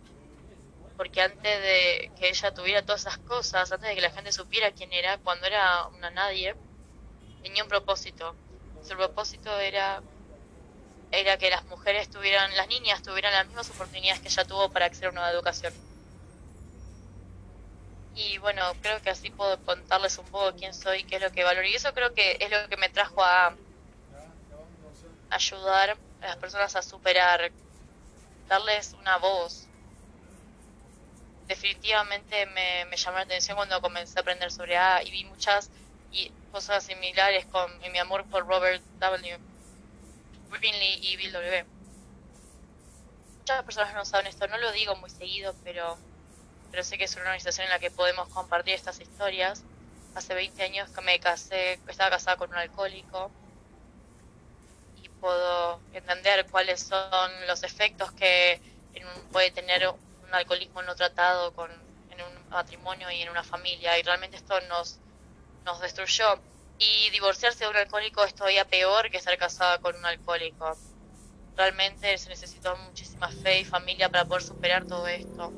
[1.01, 4.70] Porque antes de que ella tuviera todas esas cosas, antes de que la gente supiera
[4.72, 6.55] quién era, cuando era una nadie,
[7.42, 8.36] tenía un propósito.
[8.82, 10.05] Su propósito era
[11.12, 14.86] era que las mujeres tuvieran, las niñas tuvieran las mismas oportunidades que ella tuvo para
[14.86, 15.72] acceder a una educación.
[18.14, 21.42] Y bueno, creo que así puedo contarles un poco quién soy, qué es lo que
[21.44, 21.66] valoro.
[21.66, 23.59] Y eso creo que es lo que me trajo a
[25.30, 27.53] ayudar a las personas a superar,
[28.48, 29.69] darles una voz.
[31.51, 35.68] Definitivamente me, llamó la atención cuando comencé a aprender sobre A y vi muchas
[36.12, 39.36] y cosas similares con mi amor por Robert W
[40.48, 41.64] Greenlee y Bill W.
[43.38, 45.98] Muchas personas no saben esto, no lo digo muy seguido, pero,
[46.70, 49.64] pero sé que es una organización en la que podemos compartir estas historias.
[50.14, 53.28] Hace 20 años que me casé, estaba casada con un alcohólico
[55.03, 58.61] y puedo entender cuáles son los efectos que
[59.32, 59.92] puede tener
[60.30, 61.70] un alcoholismo no tratado con,
[62.10, 63.98] en un matrimonio y en una familia.
[63.98, 64.98] Y realmente esto nos,
[65.64, 66.40] nos destruyó
[66.78, 70.78] y divorciarse de un alcohólico es todavía peor que estar casada con un alcohólico.
[71.56, 75.52] Realmente se necesita muchísima fe y familia para poder superar todo esto.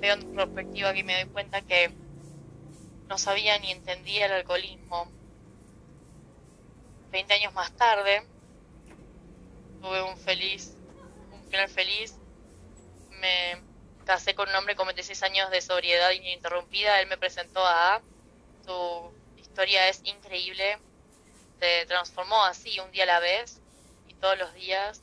[0.00, 1.90] Veo en perspectiva que me doy cuenta que
[3.08, 5.10] no sabía ni entendía el alcoholismo.
[7.10, 8.22] Veinte años más tarde,
[9.80, 10.76] tuve un feliz,
[11.32, 12.14] un final feliz.
[13.20, 13.73] Me
[14.04, 17.00] casé con un hombre con 26 años de sobriedad ininterrumpida.
[17.00, 18.00] Él me presentó a
[18.64, 20.78] su historia es increíble.
[21.60, 23.60] Se transformó así un día a la vez
[24.08, 25.00] y todos los días.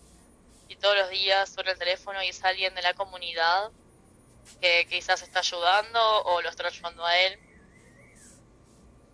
[0.68, 3.72] Y todos los días suena el teléfono y es alguien de la comunidad
[4.62, 7.40] que quizás está ayudando o lo está ayudando a él.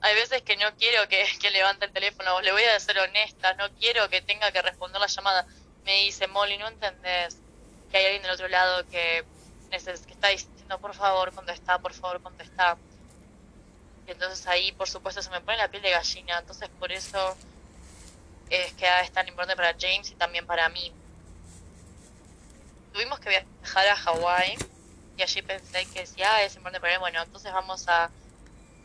[0.01, 3.53] Hay veces que no quiero que, que levante el teléfono, le voy a ser honesta,
[3.55, 5.47] no quiero que tenga que responder la llamada.
[5.83, 7.37] Me dice, Molly, no entendés
[7.89, 9.25] que hay alguien del otro lado que,
[9.69, 12.77] que está diciendo, por favor, contesta, por favor, contesta
[14.07, 16.39] Y entonces ahí, por supuesto, se me pone la piel de gallina.
[16.39, 17.35] Entonces, por eso
[18.49, 20.93] es que es tan importante para James y también para mí.
[22.93, 24.57] Tuvimos que viajar a Hawái
[25.17, 28.09] y allí pensé que si ah, es importante para él, bueno, entonces vamos a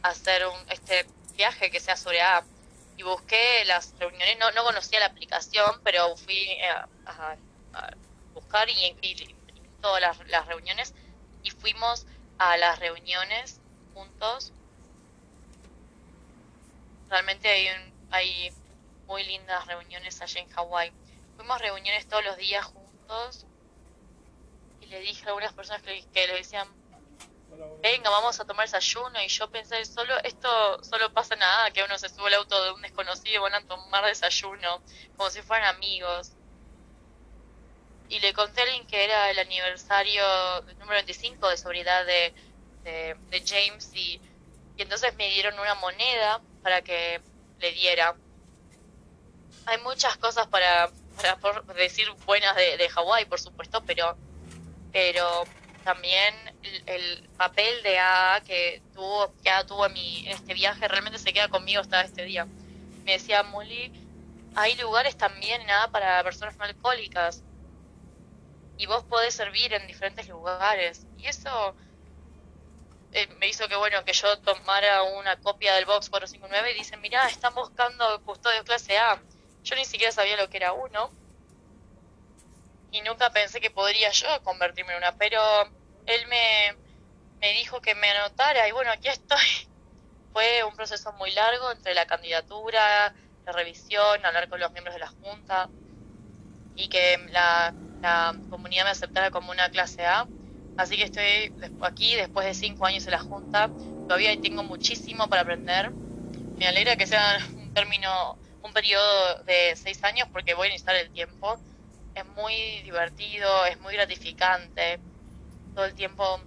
[0.02, 1.06] hacer un este
[1.36, 2.44] viaje que sea sobre app.
[2.96, 6.68] Y busqué las reuniones, no, no conocía la aplicación, pero fui eh,
[7.06, 7.36] a,
[8.34, 9.34] buscar y, y,
[9.82, 10.94] todas las, reuniones
[11.42, 12.06] y fuimos
[12.38, 13.60] a las reuniones
[13.92, 14.52] juntos.
[17.10, 18.52] Realmente hay, un, hay
[19.06, 20.92] muy lindas reuniones allá en Hawái.
[21.36, 23.44] Fuimos reuniones todos los días juntos
[24.80, 26.68] y le dije a algunas personas que, que le decían,
[27.82, 29.22] venga, vamos a tomar desayuno.
[29.22, 32.72] Y yo pensé, solo esto solo pasa nada, que uno se sube al auto de
[32.72, 34.82] un desconocido y van a tomar desayuno,
[35.16, 36.32] como si fueran amigos.
[38.08, 40.22] Y le conté a alguien que era el aniversario
[40.78, 42.34] número 25 de sobriedad de,
[42.84, 44.20] de, James y,
[44.76, 47.20] y entonces me dieron una moneda para que
[47.58, 48.14] le diera.
[49.66, 50.90] Hay muchas cosas para,
[51.40, 54.16] para decir buenas de, de Hawái, por supuesto, pero,
[54.92, 55.44] pero
[55.84, 56.34] también
[56.86, 61.32] el, papel de A que tuvo, que tuvo en, mi, en este viaje realmente se
[61.32, 62.46] queda conmigo hasta este día.
[63.04, 63.92] Me decía Molly,
[64.54, 67.42] hay lugares también nada para personas no alcohólicas
[68.76, 71.06] y vos podés servir en diferentes lugares.
[71.18, 71.74] Y eso
[73.12, 77.00] eh, me hizo que bueno que yo tomara una copia del box 459 y dicen
[77.00, 79.20] mira están buscando custodio clase A
[79.62, 81.10] yo ni siquiera sabía lo que era uno.
[82.90, 85.40] Y nunca pensé que podría yo convertirme en una, pero
[86.06, 86.76] él me,
[87.40, 89.38] me dijo que me anotara y bueno, aquí estoy.
[90.32, 93.14] Fue un proceso muy largo entre la candidatura,
[93.44, 95.68] la revisión, hablar con los miembros de la Junta
[96.74, 100.26] y que la, la comunidad me aceptara como una clase A.
[100.76, 103.70] Así que estoy aquí después de cinco años en la Junta.
[104.06, 105.90] Todavía tengo muchísimo para aprender.
[106.58, 110.96] Me alegra que sea un término, un periodo de seis años porque voy a necesitar
[110.96, 111.58] el tiempo
[112.14, 115.00] es muy divertido, es muy gratificante.
[115.74, 116.40] Todo el tiempo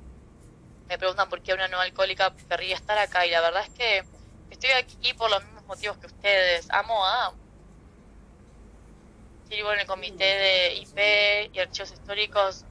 [0.88, 4.04] me preguntan por qué una no alcohólica querría estar acá y la verdad es que
[4.52, 6.70] estoy aquí por los mismos motivos que ustedes.
[6.70, 7.34] Amo a...
[9.60, 12.66] En el comité de IP y archivos históricos.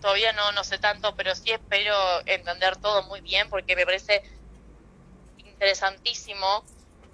[0.00, 1.94] todavía no, no sé tanto, pero sí espero
[2.26, 4.22] entender todo muy bien porque me parece
[5.38, 6.64] interesantísimo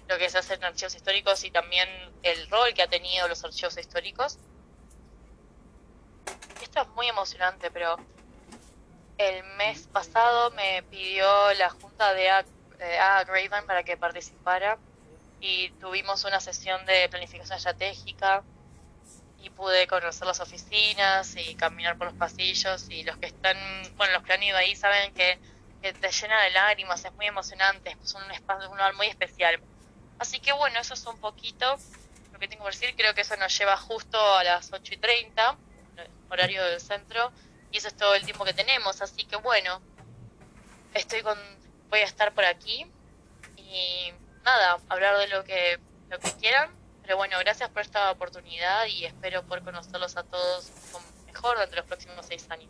[0.07, 1.87] lo que se hace en archivos históricos y también
[2.23, 4.37] el rol que ha tenido los archivos históricos
[6.61, 7.97] esto es muy emocionante, pero
[9.17, 12.43] el mes pasado me pidió la junta de A,
[13.23, 14.77] Graven para que participara
[15.41, 18.43] y tuvimos una sesión de planificación estratégica
[19.41, 23.57] y pude conocer las oficinas y caminar por los pasillos y los que están,
[23.95, 25.39] bueno, los que han ido ahí saben que,
[25.81, 29.61] te llena de lágrimas, es muy emocionante, es un espacio, un lugar muy especial.
[30.17, 31.77] Así que bueno, eso es un poquito
[32.33, 34.97] lo que tengo que decir, creo que eso nos lleva justo a las 8 y
[34.97, 35.57] 30
[36.29, 37.31] horario del centro,
[37.71, 39.01] y eso es todo el tiempo que tenemos.
[39.01, 39.81] Así que bueno,
[40.93, 41.37] estoy con,
[41.89, 42.85] voy a estar por aquí
[43.57, 44.13] y
[44.43, 45.79] nada, hablar de lo que,
[46.09, 46.78] lo que quieran.
[47.09, 50.69] Pero bueno, gracias por esta oportunidad y espero poder conocerlos a todos
[51.25, 52.69] mejor durante los próximos seis años.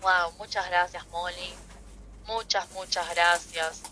[0.00, 1.54] Wow, muchas gracias Molly.
[2.26, 3.82] Muchas, muchas gracias.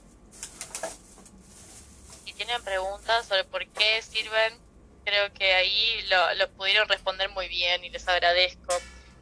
[2.25, 4.59] Si tienen preguntas sobre por qué sirven
[5.05, 6.05] creo que ahí
[6.37, 8.77] lo, pudieron responder muy bien y les agradezco.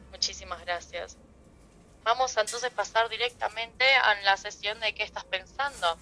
[0.09, 1.15] Muchísimas gracias.
[2.01, 5.95] Vamos a entonces pasar directamente a la sesión de qué estás pensando.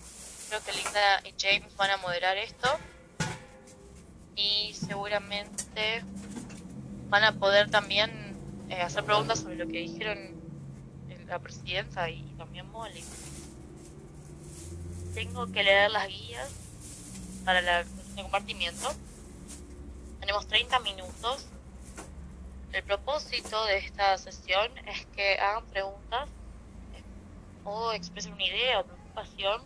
[0.47, 2.79] Creo que Linda y James van a moderar esto
[4.39, 6.03] y seguramente
[7.09, 8.09] van a poder también
[8.69, 10.39] eh, hacer preguntas sobre lo que dijeron
[11.27, 13.03] la presidenta y también Molly.
[15.13, 16.49] Tengo que leer las guías
[17.45, 18.89] para la el compartimiento
[20.19, 21.47] tenemos 30 minutos.
[22.71, 26.29] El propósito de esta sesión es que hagan preguntas
[27.63, 29.61] o expresen una idea o preocupación.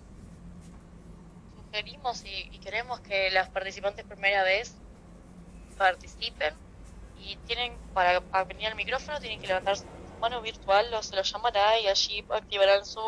[1.73, 4.75] Sugerimos y, queremos que las participantes primera vez
[5.75, 6.53] participen
[7.19, 9.85] y tienen para venir al micrófono tienen que levantar su
[10.21, 13.01] mano virtual o se lo llamará y allí activarán su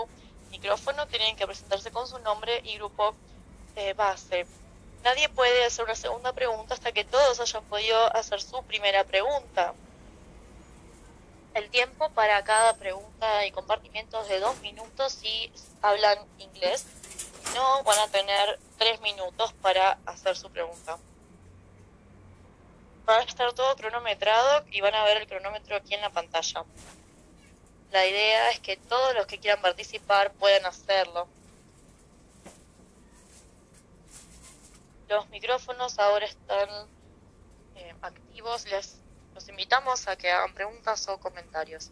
[0.50, 1.06] micrófono.
[1.06, 3.14] Tienen que presentarse con su nombre y grupo
[3.76, 4.48] eh, base.
[5.04, 9.76] Nadie puede hacer una segunda pregunta hasta que todos hayan podido hacer su primera pregunta.
[11.54, 15.52] El tiempo para cada pregunta y compartimiento es de dos minutos si
[15.84, 17.05] hablan inglés
[17.54, 20.98] no van a tener tres minutos para hacer su pregunta.
[23.08, 26.66] Va a estar todo cronometrado y van a ver el cronómetro aquí en la pantalla.
[27.92, 31.28] La idea es que todos los que quieran participar puedan hacerlo.
[35.08, 36.68] Los micrófonos ahora están
[37.76, 38.66] eh, activos.
[38.66, 38.98] Les,
[39.34, 41.92] los invitamos a que hagan preguntas o comentarios.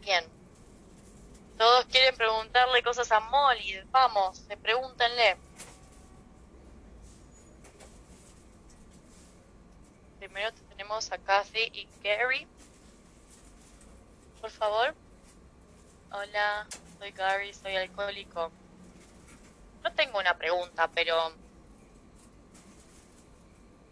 [0.00, 0.41] Bien.
[1.58, 3.82] Todos quieren preguntarle cosas a Molly.
[3.90, 5.36] Vamos, pregúntenle.
[10.18, 12.46] Primero tenemos a Kathy y Gary.
[14.40, 14.94] Por favor.
[16.12, 16.66] Hola,
[16.98, 18.50] soy Gary, soy alcohólico.
[19.82, 21.32] No tengo una pregunta, pero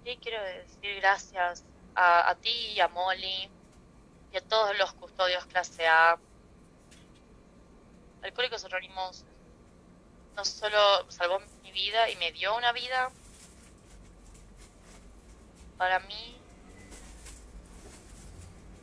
[0.05, 3.51] sí quiero decir gracias a, a ti, a Molly
[4.33, 6.19] y a todos los custodios clase A.
[8.23, 9.25] Alcohólicos Anónimos
[10.37, 13.11] no solo salvó mi vida y me dio una vida,
[15.77, 16.37] para mí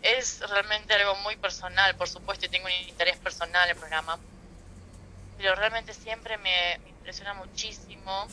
[0.01, 4.19] es realmente algo muy personal, por supuesto, tengo un interés personal en el programa,
[5.37, 8.27] pero realmente siempre me, impresiona muchísimo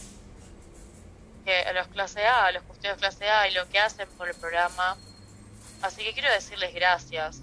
[1.45, 4.29] que a los clase A, a los custodios clase A y lo que hacen por
[4.29, 4.97] el programa.
[5.83, 7.41] Así que quiero decirles gracias.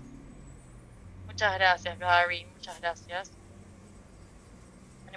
[1.27, 3.31] Muchas gracias, Gary, muchas gracias.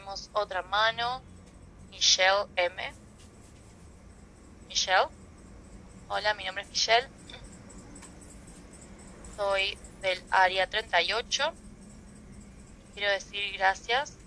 [0.04, 1.22] Tenemos otra mano,
[1.90, 2.92] Michelle M.
[4.68, 5.08] Michelle.
[6.08, 7.08] Hola, mi nombre es Michelle.
[9.34, 11.54] Soy del área 38.
[12.92, 14.18] Quiero decir gracias.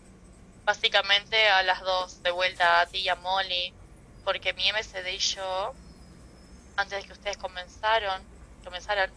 [0.65, 3.71] Básicamente a las dos, de vuelta a ti y a Molly,
[4.25, 5.75] porque mi MCD y yo,
[6.75, 8.23] antes de que ustedes comenzaron,
[8.63, 9.11] comenzaran,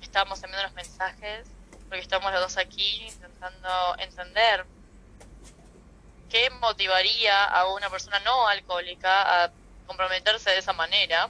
[0.00, 1.46] estábamos enviando los mensajes,
[1.90, 4.64] porque estamos los dos aquí intentando entender
[6.30, 9.50] qué motivaría a una persona no alcohólica a
[9.86, 11.28] comprometerse de esa manera.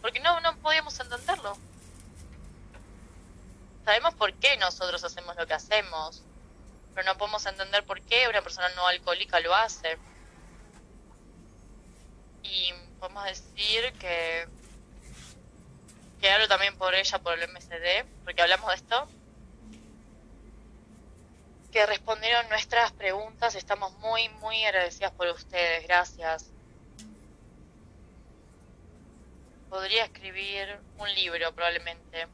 [0.00, 1.56] Porque no, no podíamos entenderlo.
[3.84, 6.22] Sabemos por qué nosotros hacemos lo que hacemos,
[6.94, 9.98] pero no podemos entender por qué una persona no alcohólica lo hace.
[12.42, 14.48] Y podemos decir que
[16.20, 19.08] que hablo también por ella, por el MCD, porque hablamos de esto,
[21.72, 23.54] que respondieron nuestras preguntas.
[23.54, 25.84] Estamos muy, muy agradecidas por ustedes.
[25.86, 26.46] Gracias.
[29.68, 32.26] Podría escribir un libro probablemente.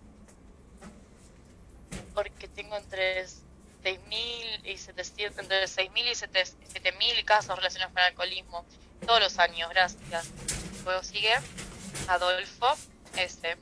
[2.15, 8.67] Porque tengo entre 6.000 y 700, entre 6.000 y 7.000 casos relacionados con el alcoholismo
[9.07, 9.71] todos los años.
[9.71, 10.31] Gracias.
[10.85, 11.35] Luego sigue
[12.09, 12.75] Adolfo
[13.17, 13.57] S.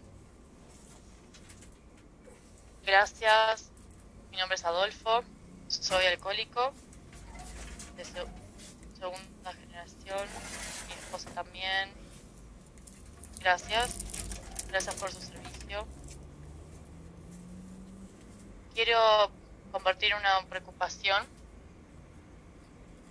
[2.84, 3.70] Gracias.
[4.30, 5.24] Mi nombre es Adolfo
[5.70, 6.72] soy alcohólico
[7.96, 10.28] de segunda generación,
[10.88, 11.90] mi esposa también.
[13.38, 13.96] Gracias,
[14.68, 15.86] gracias por su servicio.
[18.74, 19.30] Quiero
[19.70, 21.24] compartir una preocupación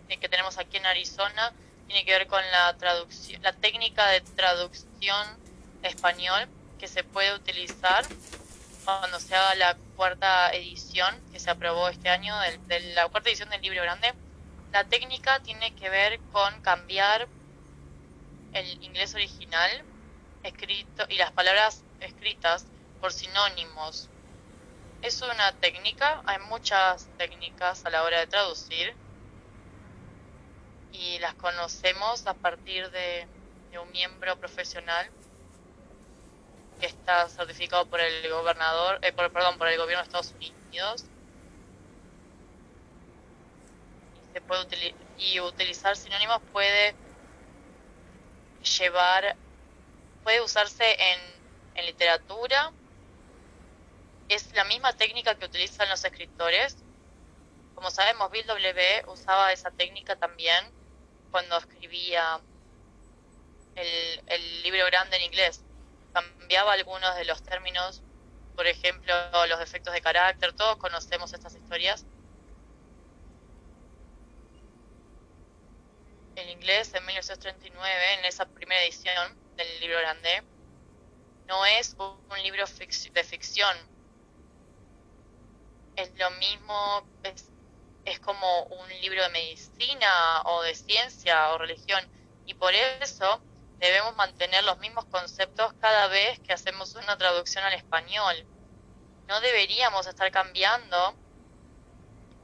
[0.08, 1.54] que tenemos aquí en Arizona.
[1.88, 5.28] Tiene que ver con la traducción, la técnica de traducción
[5.84, 6.48] español
[6.80, 8.06] que se puede utilizar
[8.84, 12.34] cuando se haga la cuarta edición que se aprobó este año,
[12.68, 14.14] de la cuarta edición del libro grande,
[14.72, 17.28] la técnica tiene que ver con cambiar
[18.54, 19.84] el inglés original
[20.44, 22.66] escrito y las palabras escritas
[23.02, 24.08] por sinónimos.
[25.02, 28.96] Es una técnica, hay muchas técnicas a la hora de traducir
[30.94, 33.28] y las conocemos a partir de
[33.78, 35.12] un miembro profesional
[36.80, 41.06] que está certificado por el gobernador, eh, por, perdón, por el gobierno de Estados Unidos.
[44.16, 46.96] Y, se puede y utilizar sinónimos puede
[48.78, 49.36] llevar,
[50.24, 51.20] puede usarse en,
[51.76, 52.72] en literatura.
[54.30, 56.78] Es la misma técnica que utilizan los escritores.
[57.76, 59.06] Como sabemos, Bill W.
[59.08, 60.72] usaba esa técnica también
[61.32, 62.40] cuando escribía
[63.76, 65.64] el, el libro grande en inglés
[66.14, 68.02] cambiaba algunos de los términos,
[68.56, 69.14] por ejemplo,
[69.48, 72.06] los defectos de carácter, todos conocemos estas historias.
[76.36, 80.44] En inglés, en 1939, en esa primera edición del libro grande,
[81.48, 83.78] no es un libro de ficción.
[85.96, 87.50] Es lo mismo, es,
[88.06, 92.08] es como un libro de medicina o de ciencia o religión.
[92.46, 93.42] Y por eso
[93.80, 98.46] debemos mantener los mismos conceptos cada vez que hacemos una traducción al español.
[99.28, 101.16] No deberíamos estar cambiando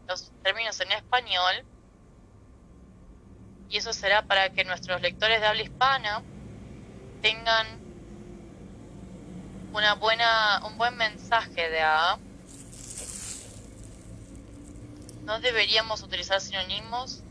[0.08, 1.66] los términos en español
[3.70, 6.24] y eso será para que nuestros lectores de habla hispana
[7.22, 7.68] tengan
[9.74, 12.18] una buena un buen mensaje de A.
[15.24, 17.25] No deberíamos utilizar sinónimos